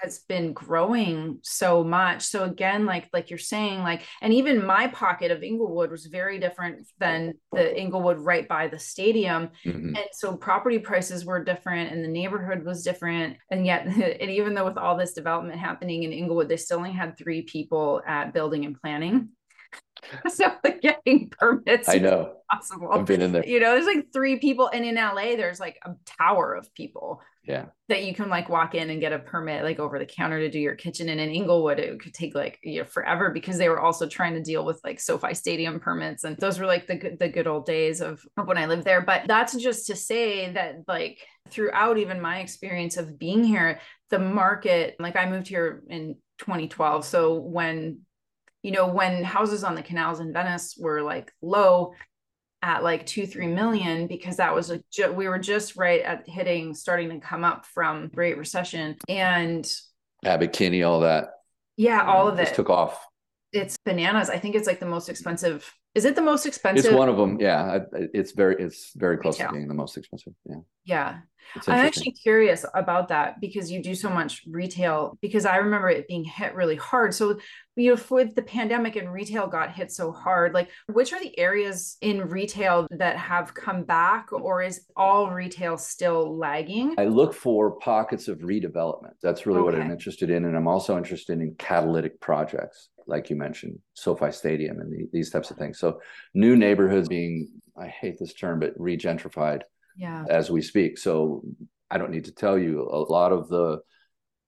[0.02, 2.22] Has been growing so much.
[2.22, 6.38] So again like like you're saying like and even my pocket of inglewood was very
[6.38, 9.50] different than the inglewood right by the stadium.
[9.64, 9.96] Mm-hmm.
[9.96, 13.36] and so property prices were different and the neighborhood was different.
[13.50, 13.86] And yet
[14.20, 17.42] and even though with all this development happening in inglewood they still only had three
[17.42, 19.30] people at building and planning
[20.28, 22.34] so like getting permits i know.
[22.50, 22.90] possible.
[22.92, 23.46] I've been in there.
[23.46, 27.20] You know there's like three people and in la there's like a tower of people
[27.44, 27.66] yeah.
[27.88, 30.50] that you can like walk in and get a permit like over the counter to
[30.50, 33.70] do your kitchen and in inglewood it could take like you know forever because they
[33.70, 37.16] were also trying to deal with like sofi stadium permits and those were like the,
[37.18, 39.00] the good old days of when i lived there.
[39.00, 43.80] But that's just to say that like throughout even my experience of being here
[44.10, 48.00] the market like i moved here in 2012 so when
[48.68, 51.94] you know, when houses on the canals in Venice were like low
[52.60, 56.28] at like two, three million, because that was a, ju- we were just right at
[56.28, 59.66] hitting, starting to come up from Great Recession and
[60.22, 61.30] Abbot Kinney, all that.
[61.78, 63.02] Yeah, all of it took off.
[63.52, 64.30] It's bananas.
[64.30, 65.72] I think it's like the most expensive.
[65.94, 66.84] Is it the most expensive?
[66.84, 67.40] It's one of them.
[67.40, 70.34] Yeah, it's very, it's very close to being the most expensive.
[70.44, 70.56] Yeah.
[70.84, 71.18] Yeah.
[71.66, 75.16] I'm actually curious about that because you do so much retail.
[75.22, 77.14] Because I remember it being hit really hard.
[77.14, 77.38] So,
[77.74, 81.36] you know, with the pandemic and retail got hit so hard, like which are the
[81.38, 86.94] areas in retail that have come back, or is all retail still lagging?
[86.98, 89.14] I look for pockets of redevelopment.
[89.22, 89.64] That's really okay.
[89.64, 94.30] what I'm interested in, and I'm also interested in catalytic projects, like you mentioned, SoFi
[94.30, 95.78] Stadium and the, these types of things.
[95.78, 96.00] So,
[96.34, 99.62] new neighborhoods being, I hate this term, but regentrified
[99.98, 100.24] yeah.
[100.30, 100.96] as we speak.
[100.96, 101.42] So
[101.90, 103.80] I don't need to tell you a lot of the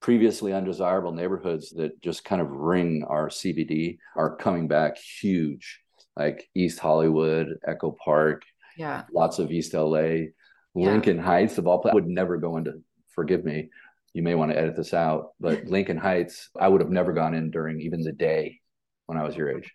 [0.01, 5.81] previously undesirable neighborhoods that just kind of ring our CBD are coming back huge,
[6.17, 8.43] like East Hollywood, Echo Park,
[8.79, 10.29] yeah, lots of East LA,
[10.75, 11.95] Lincoln Heights of all places.
[11.95, 12.83] would never go into.
[13.15, 13.69] Forgive me,
[14.13, 17.35] you may want to edit this out, but Lincoln Heights, I would have never gone
[17.35, 18.61] in during even the day
[19.07, 19.73] when I was your age.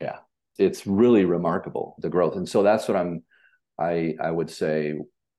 [0.00, 0.18] Yeah,
[0.58, 3.22] it's really remarkable the growth, and so that's what I'm
[3.78, 4.94] I I would say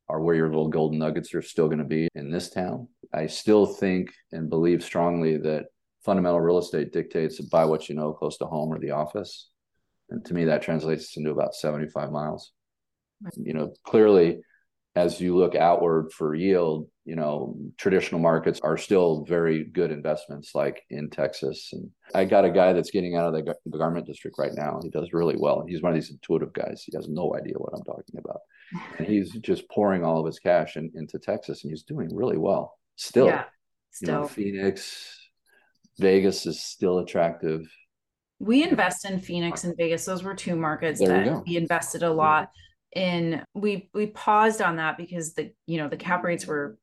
[0.09, 2.87] are where your little golden nuggets are still going to be in this town.
[3.13, 5.67] I still think and believe strongly that
[6.03, 9.49] fundamental real estate dictates buy what you know close to home or the office.
[10.09, 12.51] And to me, that translates into about 75 miles.
[13.37, 14.41] You know, clearly,
[14.95, 20.53] as you look outward for yield, you know, traditional markets are still very good investments
[20.53, 21.69] like in Texas.
[21.71, 24.79] And I got a guy that's getting out of the, the garment district right now.
[24.83, 25.63] He does really well.
[25.67, 26.83] He's one of these intuitive guys.
[26.85, 28.41] He has no idea what I'm talking about.
[28.97, 32.37] And he's just pouring all of his cash in, into Texas and he's doing really
[32.37, 32.77] well.
[32.97, 33.45] Still, yeah,
[33.91, 34.13] still.
[34.13, 35.29] You know, Phoenix,
[35.99, 37.61] Vegas is still attractive.
[38.39, 40.03] We invest in Phoenix and Vegas.
[40.03, 42.49] Those were two markets there that we invested a lot
[42.95, 43.43] in.
[43.53, 46.77] We we paused on that because the you know the cap rates were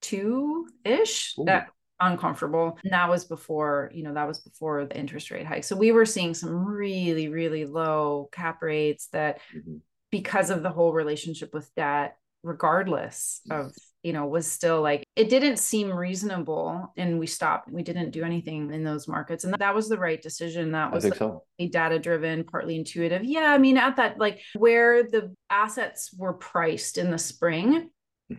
[0.00, 1.68] two ish that
[2.00, 2.78] uncomfortable.
[2.82, 5.64] And that was before, you know, that was before the interest rate hike.
[5.64, 9.76] So we were seeing some really, really low cap rates that mm-hmm.
[10.10, 15.28] because of the whole relationship with debt, regardless of, you know, was still like it
[15.28, 16.92] didn't seem reasonable.
[16.96, 17.70] And we stopped.
[17.70, 19.44] We didn't do anything in those markets.
[19.44, 20.72] And that was the right decision.
[20.72, 21.44] That was like so.
[21.70, 23.24] data driven, partly intuitive.
[23.24, 23.52] Yeah.
[23.52, 27.90] I mean, at that like where the assets were priced in the spring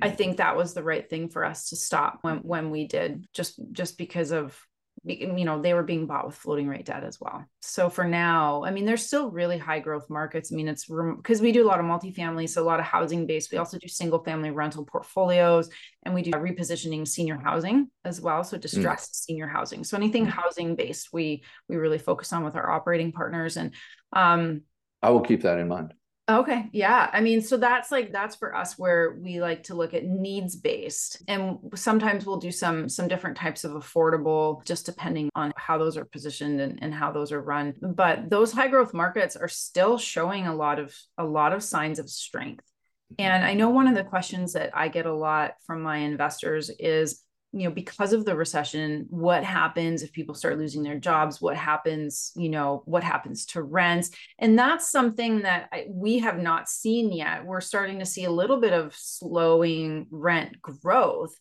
[0.02, 0.16] I mm-hmm.
[0.16, 3.60] think that was the right thing for us to stop when when we did just
[3.72, 4.58] just because of
[5.04, 8.64] you know they were being bought with floating rate debt as well so for now
[8.64, 10.86] i mean there's still really high growth markets i mean it's
[11.18, 13.80] because we do a lot of multifamily so a lot of housing based we also
[13.80, 15.70] do single family rental portfolios
[16.04, 18.62] and we do repositioning senior housing as well so mm.
[18.62, 19.16] distressed mm.
[19.16, 20.30] senior housing so anything mm.
[20.30, 23.74] housing based we we really focus on with our operating partners and
[24.14, 24.62] um
[25.02, 25.94] i will keep that in mind
[26.40, 26.70] Okay.
[26.72, 27.10] Yeah.
[27.12, 30.56] I mean, so that's like that's for us where we like to look at needs
[30.56, 31.22] based.
[31.28, 35.98] And sometimes we'll do some some different types of affordable just depending on how those
[35.98, 37.74] are positioned and, and how those are run.
[37.82, 42.00] But those high growth markets are still showing a lot of a lot of signs
[42.00, 42.66] of strength.
[43.14, 43.22] Mm-hmm.
[43.22, 46.70] And I know one of the questions that I get a lot from my investors
[46.80, 51.42] is you know because of the recession what happens if people start losing their jobs?
[51.42, 54.12] What happens you know what happens to rents?
[54.40, 57.46] And that's something that I, we have not seen yet.
[57.46, 61.36] We're starting to see a little bit of slowing rent growth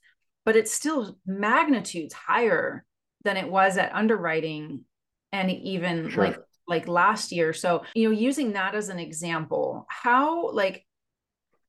[0.44, 2.84] but it's still magnitudes higher
[3.24, 4.84] than it was at underwriting
[5.32, 6.24] and even sure.
[6.24, 7.52] like like last year.
[7.52, 10.86] So you know using that as an example how like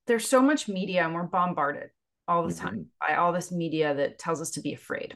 [0.08, 1.90] there's so much media and we're bombarded
[2.32, 3.08] all the time mm-hmm.
[3.08, 5.16] by all this media that tells us to be afraid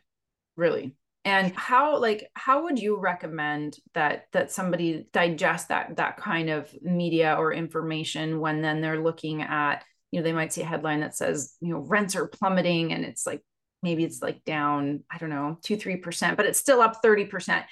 [0.55, 6.49] really and how like how would you recommend that that somebody digest that that kind
[6.49, 10.65] of media or information when then they're looking at you know they might see a
[10.65, 13.41] headline that says you know rents are plummeting and it's like
[13.85, 17.63] maybe it's like down, I don't know, two, 3%, but it's still up 30%.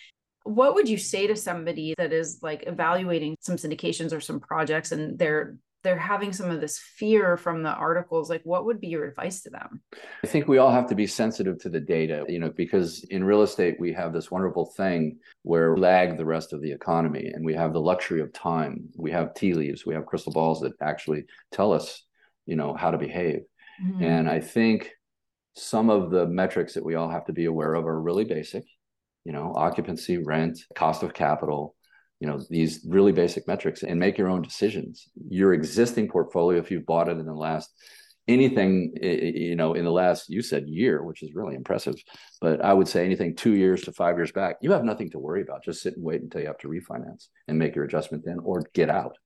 [0.44, 4.92] What would you say to somebody that is like evaluating some syndications or some projects
[4.92, 8.88] and they're they're having some of this fear from the articles like what would be
[8.88, 9.82] your advice to them?
[10.24, 13.24] I think we all have to be sensitive to the data you know because in
[13.24, 17.28] real estate we have this wonderful thing where we lag the rest of the economy
[17.34, 18.90] and we have the luxury of time.
[18.96, 22.04] We have tea leaves we have crystal balls that actually tell us
[22.46, 23.42] you know how to behave.
[23.84, 24.04] Mm-hmm.
[24.04, 24.92] and i think
[25.56, 28.64] some of the metrics that we all have to be aware of are really basic
[29.26, 31.76] you know occupancy rent cost of capital
[32.20, 35.08] you know these really basic metrics and make your own decisions.
[35.30, 37.74] Your existing portfolio if you've bought it in the last
[38.28, 41.94] anything you know in the last you said year which is really impressive
[42.40, 45.20] but i would say anything two years to five years back you have nothing to
[45.20, 45.64] worry about.
[45.64, 48.64] Just sit and wait until you have to refinance and make your adjustment then or
[48.74, 49.18] get out.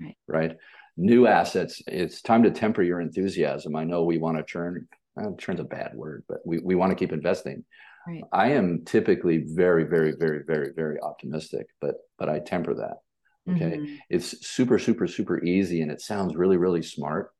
[0.00, 0.16] Right.
[0.26, 0.56] Right?
[0.96, 3.76] New assets it's time to temper your enthusiasm.
[3.76, 6.90] I know we want to churn well, churn's a bad word but we, we want
[6.90, 7.64] to keep investing
[8.06, 8.24] Right.
[8.32, 12.96] I am typically very, very, very, very, very optimistic, but but I temper that.
[13.50, 13.96] Okay, mm-hmm.
[14.08, 17.30] it's super, super, super easy, and it sounds really, really smart.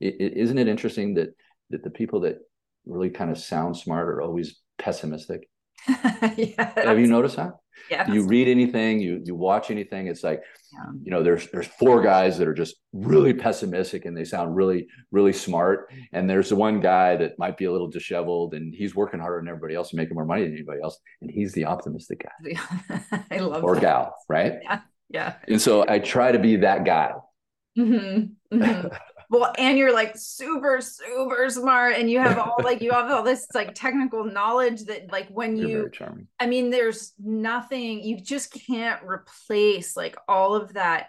[0.00, 1.30] It, it, isn't it interesting that
[1.70, 2.38] that the people that
[2.84, 5.48] really kind of sound smart are always pessimistic?
[6.36, 7.52] yeah, Have you noticed that?
[7.90, 8.10] Yeah.
[8.10, 10.42] You read anything, you you watch anything, it's like,
[10.72, 10.92] yeah.
[11.02, 14.86] you know, there's there's four guys that are just really pessimistic and they sound really,
[15.10, 15.92] really smart.
[16.12, 19.38] And there's the one guy that might be a little disheveled and he's working harder
[19.38, 20.98] than everybody else and making more money than anybody else.
[21.20, 23.20] And he's the optimistic guy.
[23.30, 23.80] I love or that.
[23.80, 24.54] gal, right?
[24.62, 24.80] Yeah.
[25.10, 25.34] Yeah.
[25.46, 27.12] And so I try to be that guy.
[27.78, 28.56] Mm-hmm.
[28.58, 28.88] Mm-hmm.
[29.32, 33.22] well and you're like super super smart and you have all like you have all
[33.22, 35.90] this like technical knowledge that like when you're you
[36.38, 41.06] i mean there's nothing you just can't replace like all of that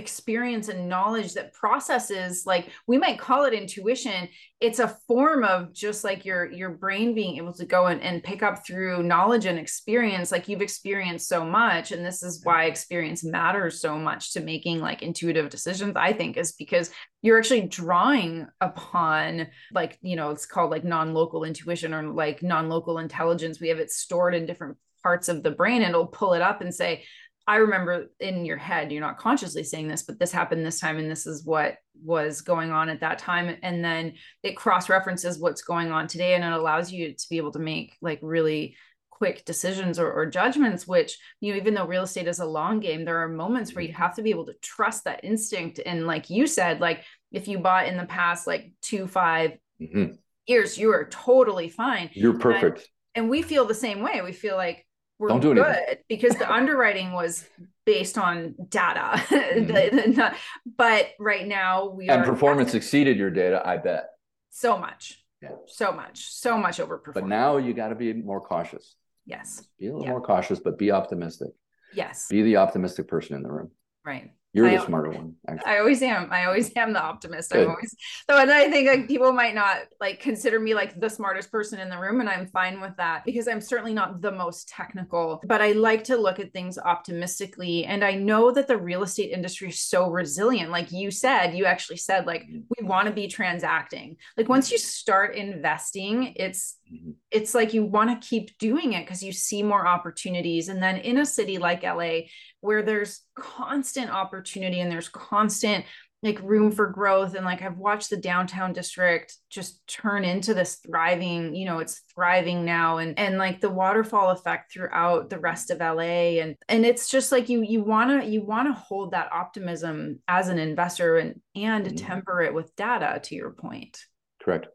[0.00, 4.28] experience and knowledge that processes like we might call it intuition
[4.60, 8.24] it's a form of just like your your brain being able to go and, and
[8.24, 12.64] pick up through knowledge and experience like you've experienced so much and this is why
[12.64, 16.90] experience matters so much to making like intuitive decisions i think is because
[17.22, 22.98] you're actually drawing upon like you know it's called like non-local intuition or like non-local
[22.98, 23.60] intelligence.
[23.60, 26.60] We have it stored in different parts of the brain and it'll pull it up
[26.60, 27.04] and say
[27.46, 30.98] I remember in your head, you're not consciously saying this, but this happened this time,
[30.98, 33.56] and this is what was going on at that time.
[33.62, 37.38] And then it cross references what's going on today, and it allows you to be
[37.38, 38.76] able to make like really
[39.20, 42.80] quick decisions or, or, judgments which you know even though real estate is a long
[42.80, 45.78] game there are moments where you have to be able to trust that instinct.
[45.84, 50.14] And like you said like if you bought in the past like two five mm-hmm.
[50.46, 52.08] years you are totally fine.
[52.14, 52.78] You're perfect.
[53.14, 54.22] and, and we feel the same way.
[54.22, 54.86] We feel like
[55.20, 55.96] we're Don't do good anything.
[56.08, 57.46] because the underwriting was
[57.84, 59.22] based on data.
[59.30, 60.34] Mm-hmm.
[60.76, 64.06] but right now we and performance exceeded your data, I bet.
[64.50, 65.22] So much.
[65.42, 65.50] Yeah.
[65.66, 66.30] So much.
[66.32, 67.14] So much overperformance.
[67.14, 68.94] But now you got to be more cautious.
[69.26, 69.62] Yes.
[69.78, 70.10] Be a little yeah.
[70.10, 71.48] more cautious, but be optimistic.
[71.94, 72.28] Yes.
[72.28, 73.70] Be the optimistic person in the room.
[74.04, 74.30] Right.
[74.52, 75.36] You're I, the smarter one.
[75.46, 75.72] Actually.
[75.72, 76.28] I always am.
[76.32, 77.52] I always am the optimist.
[77.52, 77.62] Good.
[77.62, 77.94] I'm always
[78.28, 81.78] so, and I think like people might not like consider me like the smartest person
[81.78, 85.40] in the room, and I'm fine with that because I'm certainly not the most technical.
[85.46, 89.30] But I like to look at things optimistically, and I know that the real estate
[89.30, 90.72] industry is so resilient.
[90.72, 94.16] Like you said, you actually said like we want to be transacting.
[94.36, 97.12] Like once you start investing, it's mm-hmm.
[97.30, 100.68] it's like you want to keep doing it because you see more opportunities.
[100.68, 102.22] And then in a city like LA,
[102.60, 105.84] where there's constant opportunity and there's constant
[106.22, 110.76] like room for growth and like I've watched the downtown district just turn into this
[110.76, 115.70] thriving, you know, it's thriving now and and like the waterfall effect throughout the rest
[115.70, 119.12] of LA and and it's just like you you want to you want to hold
[119.12, 121.96] that optimism as an investor and and mm-hmm.
[121.96, 123.98] temper it with data to your point.
[124.42, 124.66] Correct.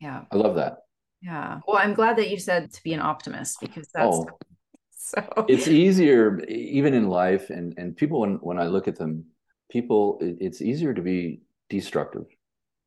[0.00, 0.24] Yeah.
[0.30, 0.80] I love that.
[1.22, 1.60] Yeah.
[1.66, 4.28] Well, I'm glad that you said to be an optimist because that's oh,
[5.14, 9.24] so it's easier even in life and and people when when i look at them
[9.70, 12.24] people it's easier to be destructive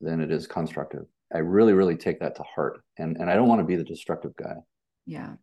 [0.02, 3.48] than it is constructive i really really take that to heart and and i don't
[3.48, 4.56] want to be the destructive guy
[5.06, 5.34] yeah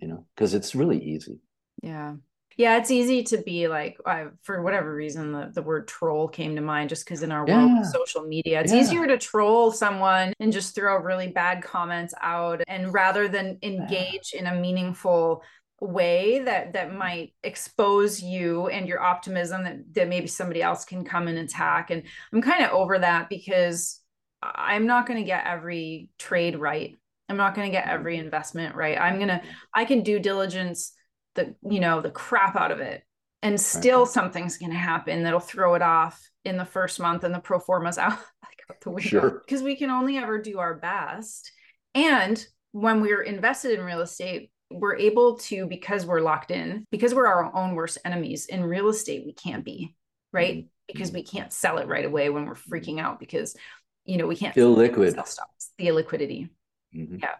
[0.00, 1.38] you know because it's really easy
[1.82, 2.14] yeah
[2.56, 6.54] yeah it's easy to be like I, for whatever reason the, the word troll came
[6.56, 7.64] to mind just because in our yeah.
[7.64, 8.80] world of social media it's yeah.
[8.80, 14.32] easier to troll someone and just throw really bad comments out and rather than engage
[14.34, 14.40] yeah.
[14.40, 15.42] in a meaningful
[15.82, 21.04] way that that might expose you and your optimism that that maybe somebody else can
[21.04, 21.90] come and attack.
[21.90, 24.00] And i'm kind of over that because
[24.42, 26.96] i'm not going to get every trade right.
[27.28, 28.26] I'm not going to get every mm-hmm.
[28.26, 28.98] investment right.
[28.98, 29.42] I'm going to
[29.74, 30.92] i can do diligence
[31.34, 33.02] the you know the crap out of it.
[33.44, 37.34] And still something's going to happen that'll throw it off in the first month and
[37.34, 38.12] the pro formas out
[38.42, 39.40] like out the window.
[39.40, 39.64] Because sure.
[39.64, 41.50] we can only ever do our best.
[41.92, 47.14] And when we're invested in real estate, we're able to, because we're locked in, because
[47.14, 49.94] we're our own worst enemies in real estate, we can't be,
[50.32, 50.56] right?
[50.56, 50.66] Mm-hmm.
[50.86, 53.56] Because we can't sell it right away when we're freaking out because,
[54.04, 56.50] you know, we can't illiquid stocks, the illiquidity.
[56.94, 57.18] Mm-hmm.
[57.20, 57.34] Yeah.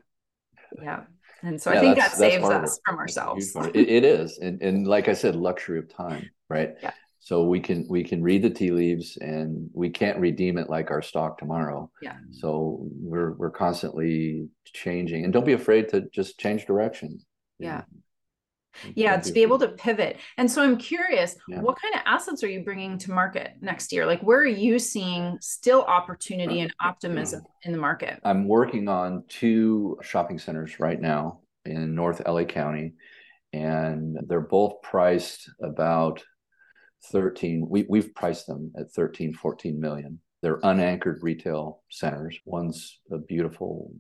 [0.81, 1.01] Yeah.
[1.43, 3.55] And so yeah, I think that saves us from ourselves.
[3.75, 4.39] It, it is.
[4.39, 6.77] And, and like I said, luxury of time, right?
[6.83, 6.93] Yeah.
[7.25, 10.91] So we can we can read the tea leaves and we can't redeem it like
[10.91, 11.89] our stock tomorrow.
[12.03, 12.17] Yeah.
[12.33, 15.23] So we're we're constantly changing.
[15.23, 17.21] And don't be afraid to just change direction.
[17.61, 17.83] Yeah.
[18.97, 20.19] Yeah, to be able to pivot.
[20.37, 21.61] And so I'm curious, yeah.
[21.61, 24.05] what kind of assets are you bringing to market next year?
[24.07, 26.89] Like, where are you seeing still opportunity and uh, mm.
[26.89, 28.19] optimism in the market?
[28.25, 32.95] I'm working on two shopping centers right now in North LA County,
[33.53, 36.25] and they're both priced about
[37.07, 37.67] 13.
[37.69, 40.21] We, we've priced them at 13, 14 million.
[40.43, 42.39] They're unanchored retail centers.
[42.45, 43.93] One's a beautiful,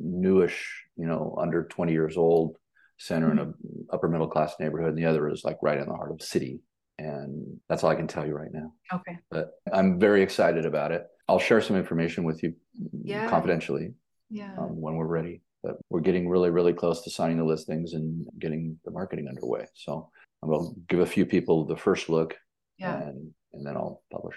[0.00, 2.56] newish, you know, under 20 years old
[2.98, 3.52] center in a
[3.92, 6.26] upper middle class neighborhood, and the other is like right in the heart of the
[6.26, 6.60] city.
[6.98, 8.72] And that's all I can tell you right now.
[8.92, 9.18] Okay.
[9.30, 11.04] But I'm very excited about it.
[11.28, 12.54] I'll share some information with you
[13.02, 13.28] yeah.
[13.28, 13.94] confidentially
[14.30, 14.54] yeah.
[14.58, 15.42] Um, when we're ready.
[15.62, 19.66] But we're getting really, really close to signing the listings and getting the marketing underway.
[19.74, 20.10] So
[20.44, 22.36] I will give a few people the first look
[22.78, 23.00] yeah.
[23.00, 24.36] and, and then I'll publish.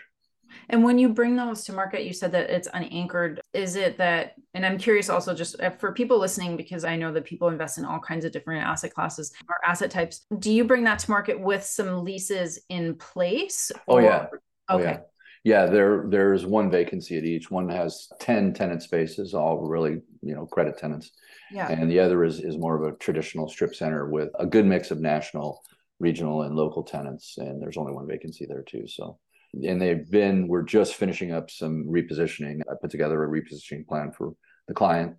[0.70, 3.42] And when you bring those to market, you said that it's unanchored.
[3.54, 7.12] Is it that, and I'm curious also just uh, for people listening, because I know
[7.12, 10.26] that people invest in all kinds of different asset classes or asset types.
[10.40, 13.74] Do you bring that to market with some leases in place?
[13.90, 14.28] Oh, yeah.
[14.28, 14.38] Okay.
[14.70, 15.00] Oh, yeah.
[15.44, 17.52] Yeah, there there's one vacancy at each.
[17.52, 21.12] One has 10 tenant spaces, all really, you know, credit tenants.
[21.52, 21.70] Yeah.
[21.70, 24.92] And the other is is more of a traditional strip center with a good mix
[24.92, 25.62] of national,
[26.00, 27.38] regional, and local tenants.
[27.38, 28.88] And there's only one vacancy there too.
[28.88, 29.20] So.
[29.54, 32.62] And they've been we're just finishing up some repositioning.
[32.70, 34.34] I put together a repositioning plan for
[34.68, 35.16] the client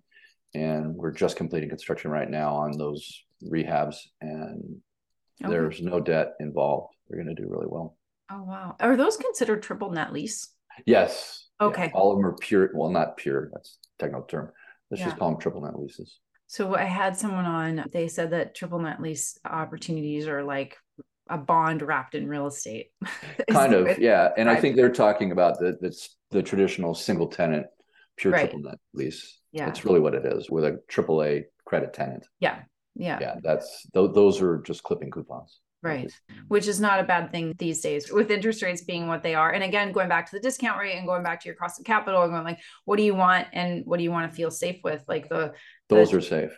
[0.53, 4.77] and we're just completing construction right now on those rehabs and
[5.43, 5.51] okay.
[5.51, 6.93] there's no debt involved.
[7.07, 7.97] They're going to do really well.
[8.31, 8.75] Oh wow.
[8.79, 10.49] Are those considered triple net lease?
[10.85, 11.47] Yes.
[11.59, 11.85] Okay.
[11.85, 14.51] Yeah, all of them are pure well not pure that's technical term.
[14.91, 15.07] Let's yeah.
[15.07, 16.19] just call them triple net leases
[16.49, 20.77] so I had someone on, they said that triple net lease opportunities are like
[21.29, 22.87] a bond wrapped in real estate.
[23.51, 24.29] kind of, yeah.
[24.35, 25.95] And I think they're talking about the the,
[26.31, 27.67] the traditional single tenant,
[28.17, 28.49] pure right.
[28.49, 29.37] triple net lease.
[29.51, 32.25] Yeah, that's really what it is with a triple A credit tenant.
[32.39, 32.61] Yeah,
[32.95, 33.35] yeah, yeah.
[33.43, 35.59] That's th- those are just clipping coupons.
[35.81, 36.11] Right.
[36.49, 39.51] Which is not a bad thing these days with interest rates being what they are.
[39.51, 41.85] And again, going back to the discount rate and going back to your cost of
[41.85, 44.51] capital and going like, what do you want and what do you want to feel
[44.51, 45.03] safe with?
[45.07, 45.53] Like the
[45.87, 46.57] those the, are safe.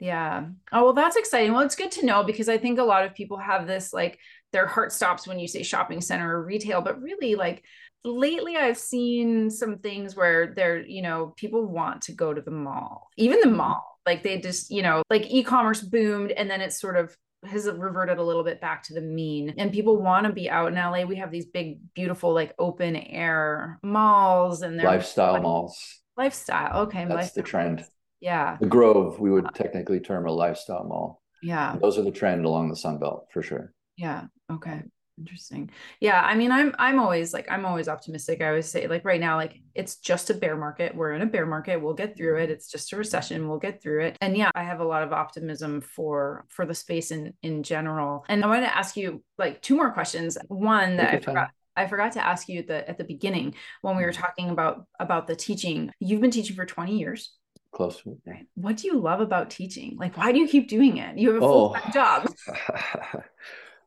[0.00, 0.46] Yeah.
[0.72, 1.52] Oh, well, that's exciting.
[1.52, 4.18] Well, it's good to know because I think a lot of people have this like
[4.52, 7.62] their heart stops when you say shopping center or retail, but really like
[8.02, 12.50] lately I've seen some things where they're, you know, people want to go to the
[12.50, 13.56] mall, even the mm-hmm.
[13.56, 13.98] mall.
[14.06, 18.18] Like they just, you know, like e-commerce boomed and then it's sort of has reverted
[18.18, 21.02] a little bit back to the mean and people want to be out in LA.
[21.04, 26.02] We have these big, beautiful, like open air malls and lifestyle like, malls.
[26.16, 26.82] Lifestyle.
[26.82, 27.04] Okay.
[27.04, 27.42] That's lifestyle.
[27.42, 27.84] the trend.
[28.20, 28.56] Yeah.
[28.60, 31.22] The Grove, we would uh, technically term a lifestyle mall.
[31.42, 31.72] Yeah.
[31.72, 33.72] And those are the trend along the Sun Belt for sure.
[33.96, 34.24] Yeah.
[34.50, 34.82] Okay.
[35.16, 35.70] Interesting.
[36.00, 36.20] Yeah.
[36.20, 38.42] I mean, I'm I'm always like I'm always optimistic.
[38.42, 40.94] I always say like right now, like it's just a bear market.
[40.94, 41.76] We're in a bear market.
[41.76, 42.50] We'll get through it.
[42.50, 43.48] It's just a recession.
[43.48, 44.16] We'll get through it.
[44.20, 48.24] And yeah, I have a lot of optimism for for the space in in general.
[48.28, 50.36] And I want to ask you like two more questions.
[50.48, 51.50] One that I forgot.
[51.76, 54.20] I forgot to ask you at the at the beginning when we were mm-hmm.
[54.20, 55.92] talking about about the teaching.
[56.00, 57.34] You've been teaching for 20 years
[57.74, 58.18] close to it.
[58.24, 58.46] Right.
[58.54, 59.96] What do you love about teaching?
[59.98, 61.18] Like, why do you keep doing it?
[61.18, 61.76] You have a oh.
[61.92, 62.32] job.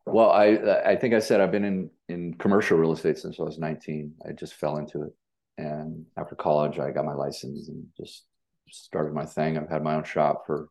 [0.08, 3.44] well, I I think I said I've been in in commercial real estate since I
[3.44, 4.14] was 19.
[4.28, 5.14] I just fell into it,
[5.58, 8.26] and after college, I got my license and just
[8.70, 9.58] started my thing.
[9.58, 10.70] I've had my own shop for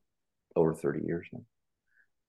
[0.54, 1.42] over 30 years now,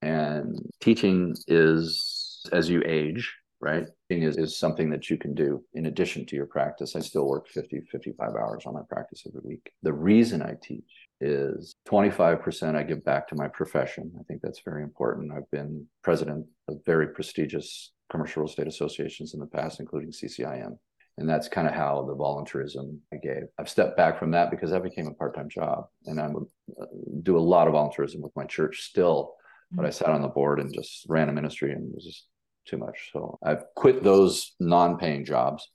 [0.02, 3.88] and teaching is as you age right?
[4.10, 6.96] Is, is something that you can do in addition to your practice.
[6.96, 9.72] I still work 50, 55 hours on my practice every week.
[9.84, 14.12] The reason I teach is 25% I give back to my profession.
[14.20, 15.32] I think that's very important.
[15.32, 20.78] I've been president of very prestigious commercial real estate associations in the past, including CCIM.
[21.18, 23.44] And that's kind of how the volunteerism I gave.
[23.60, 25.88] I've stepped back from that because that became a part time job.
[26.06, 26.46] And I would
[26.80, 26.86] uh,
[27.24, 29.34] do a lot of volunteerism with my church still.
[29.72, 32.26] But I sat on the board and just ran a ministry and it was just
[32.66, 33.10] too much.
[33.12, 35.68] So I've quit those non-paying jobs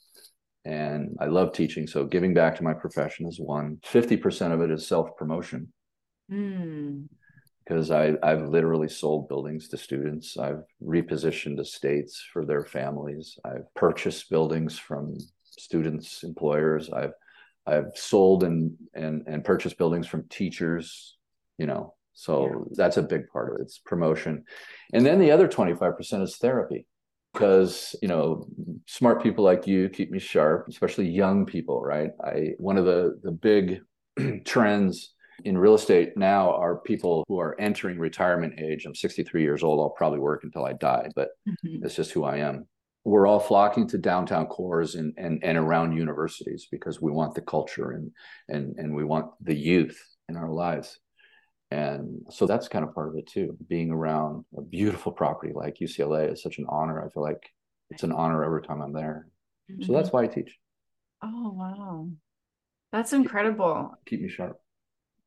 [0.64, 1.86] and I love teaching.
[1.86, 3.78] So giving back to my profession is one.
[3.84, 5.72] 50% of it is self-promotion.
[6.30, 7.08] Mm.
[7.64, 10.36] Because I, I've literally sold buildings to students.
[10.36, 13.38] I've repositioned estates for their families.
[13.44, 16.90] I've purchased buildings from students, employers.
[16.90, 17.12] I've
[17.64, 21.16] I've sold and and and purchased buildings from teachers,
[21.58, 21.94] you know.
[22.14, 22.54] So yeah.
[22.72, 23.62] that's a big part of it.
[23.62, 24.44] It's promotion.
[24.92, 26.86] And then the other 25% is therapy.
[27.32, 28.46] Because, you know,
[28.86, 32.10] smart people like you keep me sharp, especially young people, right?
[32.22, 33.80] I one of the the big
[34.44, 35.14] trends
[35.44, 38.84] in real estate now are people who are entering retirement age.
[38.84, 39.80] I'm 63 years old.
[39.80, 41.80] I'll probably work until I die, but mm-hmm.
[41.80, 42.66] that's just who I am
[43.04, 47.42] we're all flocking to downtown cores and, and, and around universities because we want the
[47.42, 48.10] culture and,
[48.48, 50.98] and, and we want the youth in our lives.
[51.72, 53.56] And so that's kind of part of it too.
[53.66, 57.02] Being around a beautiful property like UCLA is such an honor.
[57.02, 57.42] I feel like
[57.90, 59.26] it's an honor every time I'm there.
[59.70, 59.84] Mm-hmm.
[59.84, 60.54] So that's why I teach.
[61.22, 62.10] Oh, wow.
[62.92, 63.94] That's incredible.
[64.04, 64.60] Keep me sharp.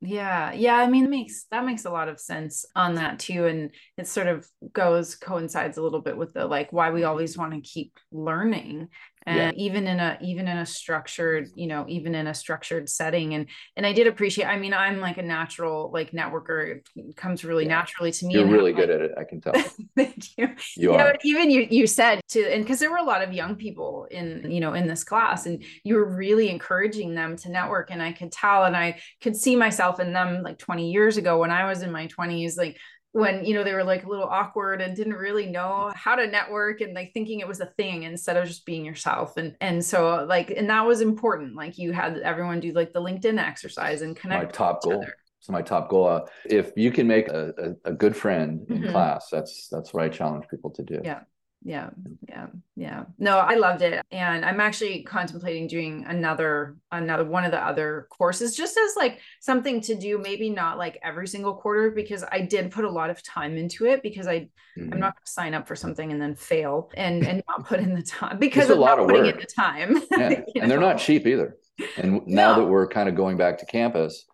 [0.01, 0.51] Yeah.
[0.51, 0.75] Yeah.
[0.75, 3.47] I mean, it makes that makes a lot of sense on that too.
[3.47, 7.35] And it sort of goes, coincides a little bit with the like why we always
[7.35, 8.89] want to keep learning
[9.25, 9.51] and yeah.
[9.63, 13.47] even in a even in a structured you know even in a structured setting and
[13.75, 17.63] and i did appreciate i mean i'm like a natural like networker it comes really
[17.63, 17.75] yeah.
[17.75, 19.53] naturally to me you're really good at it i can tell
[19.95, 21.15] thank you you yeah, are.
[21.23, 24.49] even you you said to and because there were a lot of young people in
[24.49, 28.11] you know in this class and you were really encouraging them to network and i
[28.11, 31.65] could tell and i could see myself in them like 20 years ago when i
[31.65, 32.77] was in my 20s like
[33.15, 36.27] when you know they were like a little awkward and didn't really know how to
[36.27, 39.37] network and like thinking it was a thing instead of just being yourself.
[39.37, 41.55] And and so like and that was important.
[41.55, 44.95] Like you had everyone do like the linkedin exercise and connect my top goal.
[44.95, 45.15] other.
[45.39, 47.53] it's my top goal uh, if you can make a,
[47.85, 48.91] a, a good friend in mm-hmm.
[48.91, 50.99] class that's that's what i challenge people to do.
[51.01, 51.21] Yeah
[51.65, 51.89] yeah
[52.29, 52.45] yeah
[52.75, 57.59] yeah no i loved it and i'm actually contemplating doing another another one of the
[57.59, 62.23] other courses just as like something to do maybe not like every single quarter because
[62.31, 64.41] i did put a lot of time into it because i
[64.77, 64.93] mm-hmm.
[64.93, 67.79] i'm not going to sign up for something and then fail and and not put
[67.79, 70.41] in the time because of not putting in the time yeah.
[70.61, 71.57] and they're not cheap either
[71.97, 72.61] and now no.
[72.61, 74.27] that we're kind of going back to campus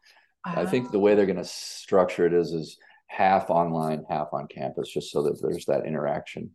[0.45, 2.77] uh, i think the way they're going to structure it is is
[3.07, 6.51] half online half on campus just so that there's that interaction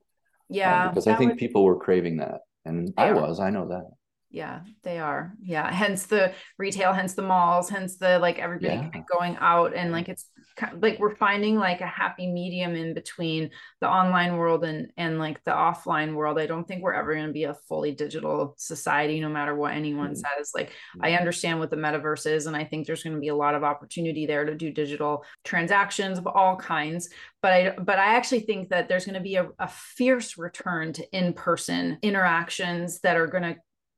[0.49, 0.85] yeah.
[0.85, 1.39] Um, because I think would...
[1.39, 2.43] people were craving that.
[2.65, 3.85] And I was, I know that.
[4.29, 5.33] Yeah, they are.
[5.41, 5.71] Yeah.
[5.73, 9.03] Hence the retail, hence the malls, hence the like everybody yeah.
[9.11, 12.93] going out and like it's kind of, like we're finding like a happy medium in
[12.93, 13.51] between
[13.81, 16.39] the online world and and like the offline world.
[16.39, 19.73] I don't think we're ever going to be a fully digital society no matter what
[19.73, 20.39] anyone mm-hmm.
[20.39, 20.51] says.
[20.55, 23.37] Like I understand what the metaverse is and I think there's going to be a
[23.37, 27.09] lot of opportunity there to do digital transactions of all kinds,
[27.43, 30.93] but I but I actually think that there's going to be a, a fierce return
[30.95, 33.57] to in-person interactions that are going to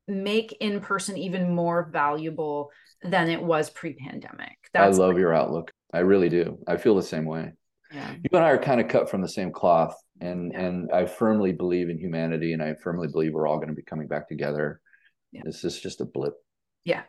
[0.09, 2.71] make in person even more valuable
[3.03, 4.57] than it was pre-pandemic.
[4.73, 5.71] That's I love your outlook.
[5.93, 6.59] I really do.
[6.67, 7.53] I feel the same way.
[7.91, 8.11] Yeah.
[8.11, 10.61] You and I are kind of cut from the same cloth, and yeah.
[10.61, 13.81] and I firmly believe in humanity, and I firmly believe we're all going to be
[13.81, 14.79] coming back together.
[15.31, 15.41] Yeah.
[15.43, 16.33] This is just a blip.
[16.83, 17.03] Yeah.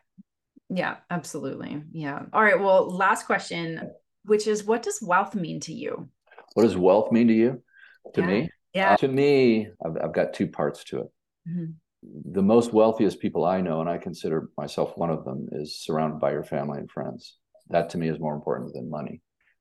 [0.70, 1.82] Yeah, absolutely.
[1.92, 2.22] Yeah.
[2.32, 2.58] All right.
[2.58, 3.90] Well, last question,
[4.24, 6.08] which is what does wealth mean to you?
[6.54, 7.62] What does wealth mean to you?
[8.14, 8.48] To me?
[8.72, 8.92] Yeah.
[8.92, 11.06] Uh, to me, I've, I've got two parts to it.
[11.48, 11.72] Mm-hmm
[12.02, 16.20] the most wealthiest people I know, and I consider myself one of them, is surrounded
[16.20, 17.36] by your family and friends.
[17.68, 19.20] That to me is more important than money.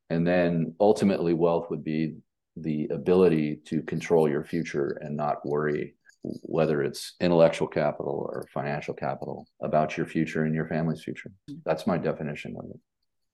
[0.09, 2.15] And then ultimately, wealth would be
[2.55, 8.93] the ability to control your future and not worry whether it's intellectual capital or financial
[8.93, 11.31] capital about your future and your family's future.
[11.65, 12.79] That's my definition of it.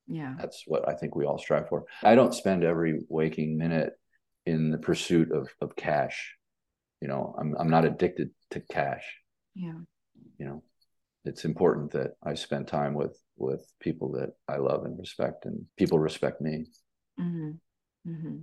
[0.07, 0.35] Yeah.
[0.39, 1.85] That's what I think we all strive for.
[2.03, 3.93] I don't spend every waking minute
[4.45, 6.35] in the pursuit of, of cash
[7.05, 9.05] you know i'm i'm not addicted to cash
[9.53, 9.77] yeah
[10.39, 10.63] you know
[11.23, 15.65] it's important that i spend time with with people that i love and respect and
[15.77, 16.65] people respect me
[17.19, 17.51] mm-hmm.
[18.09, 18.37] Mm-hmm.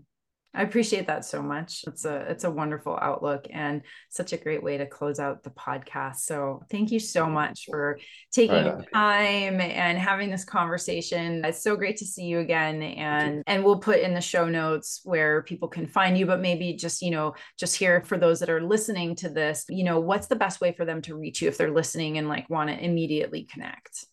[0.54, 1.84] I appreciate that so much.
[1.86, 5.50] It's a it's a wonderful outlook and such a great way to close out the
[5.50, 6.16] podcast.
[6.16, 7.98] So thank you so much for
[8.32, 11.42] taking right time and having this conversation.
[11.44, 15.00] It's so great to see you again and and we'll put in the show notes
[15.04, 18.50] where people can find you but maybe just, you know, just here for those that
[18.50, 21.48] are listening to this, you know, what's the best way for them to reach you
[21.48, 24.06] if they're listening and like want to immediately connect?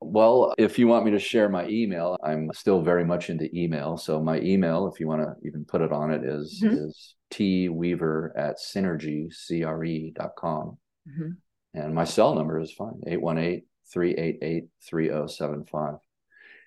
[0.00, 3.98] Well, if you want me to share my email, I'm still very much into email.
[3.98, 6.74] So my email, if you want to even put it on it, is, mm-hmm.
[6.74, 10.78] is tweaver at synergycre.com.
[11.08, 11.30] Mm-hmm.
[11.74, 13.00] And my cell number is fine,
[13.94, 16.00] 818-388-3075.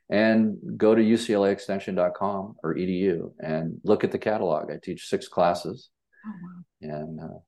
[0.10, 4.70] And go to uclaextension.com or edu and look at the catalog.
[4.70, 5.90] I teach six classes.
[6.26, 6.64] Oh, wow.
[6.82, 7.40] And uh,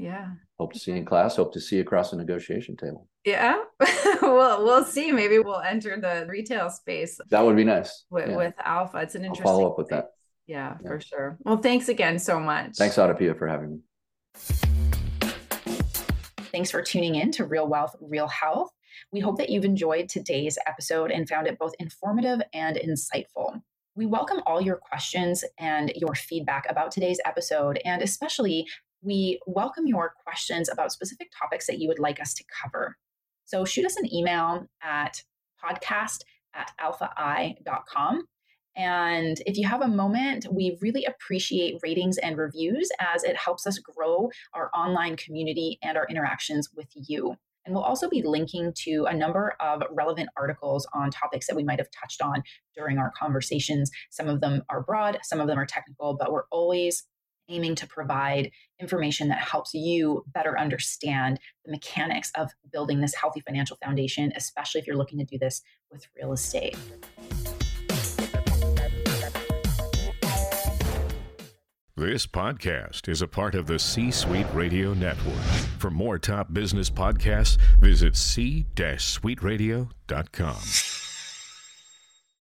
[0.00, 0.28] yeah.
[0.58, 1.36] Hope to see you in class.
[1.36, 3.06] Hope to see you across the negotiation table.
[3.24, 3.58] Yeah.
[4.22, 5.12] well, we'll see.
[5.12, 7.20] Maybe we'll enter the retail space.
[7.30, 8.04] That would be nice.
[8.10, 8.36] With, yeah.
[8.36, 8.98] with Alpha.
[8.98, 10.12] It's an interesting I'll follow up with that.
[10.46, 11.38] Yeah, yeah, for sure.
[11.44, 12.76] Well, thanks again so much.
[12.76, 13.78] Thanks, Adapia, for having me.
[16.50, 18.70] Thanks for tuning in to Real Wealth, Real Health.
[19.12, 23.60] We hope that you've enjoyed today's episode and found it both informative and insightful.
[23.94, 28.66] We welcome all your questions and your feedback about today's episode, and especially
[29.02, 32.96] we welcome your questions about specific topics that you would like us to cover.
[33.44, 35.22] So shoot us an email at
[35.62, 36.20] podcast
[36.54, 38.24] at alphai.com.
[38.76, 43.66] And if you have a moment, we really appreciate ratings and reviews as it helps
[43.66, 47.36] us grow our online community and our interactions with you.
[47.66, 51.64] And we'll also be linking to a number of relevant articles on topics that we
[51.64, 52.42] might have touched on
[52.74, 53.90] during our conversations.
[54.10, 57.04] Some of them are broad, some of them are technical, but we're always
[57.50, 63.40] aiming to provide information that helps you better understand the mechanics of building this healthy
[63.40, 66.78] financial foundation, especially if you're looking to do this with real estate.
[71.96, 75.34] This podcast is a part of the C Suite Radio Network.
[75.78, 80.99] For more top business podcasts, visit c-suiteradio.com.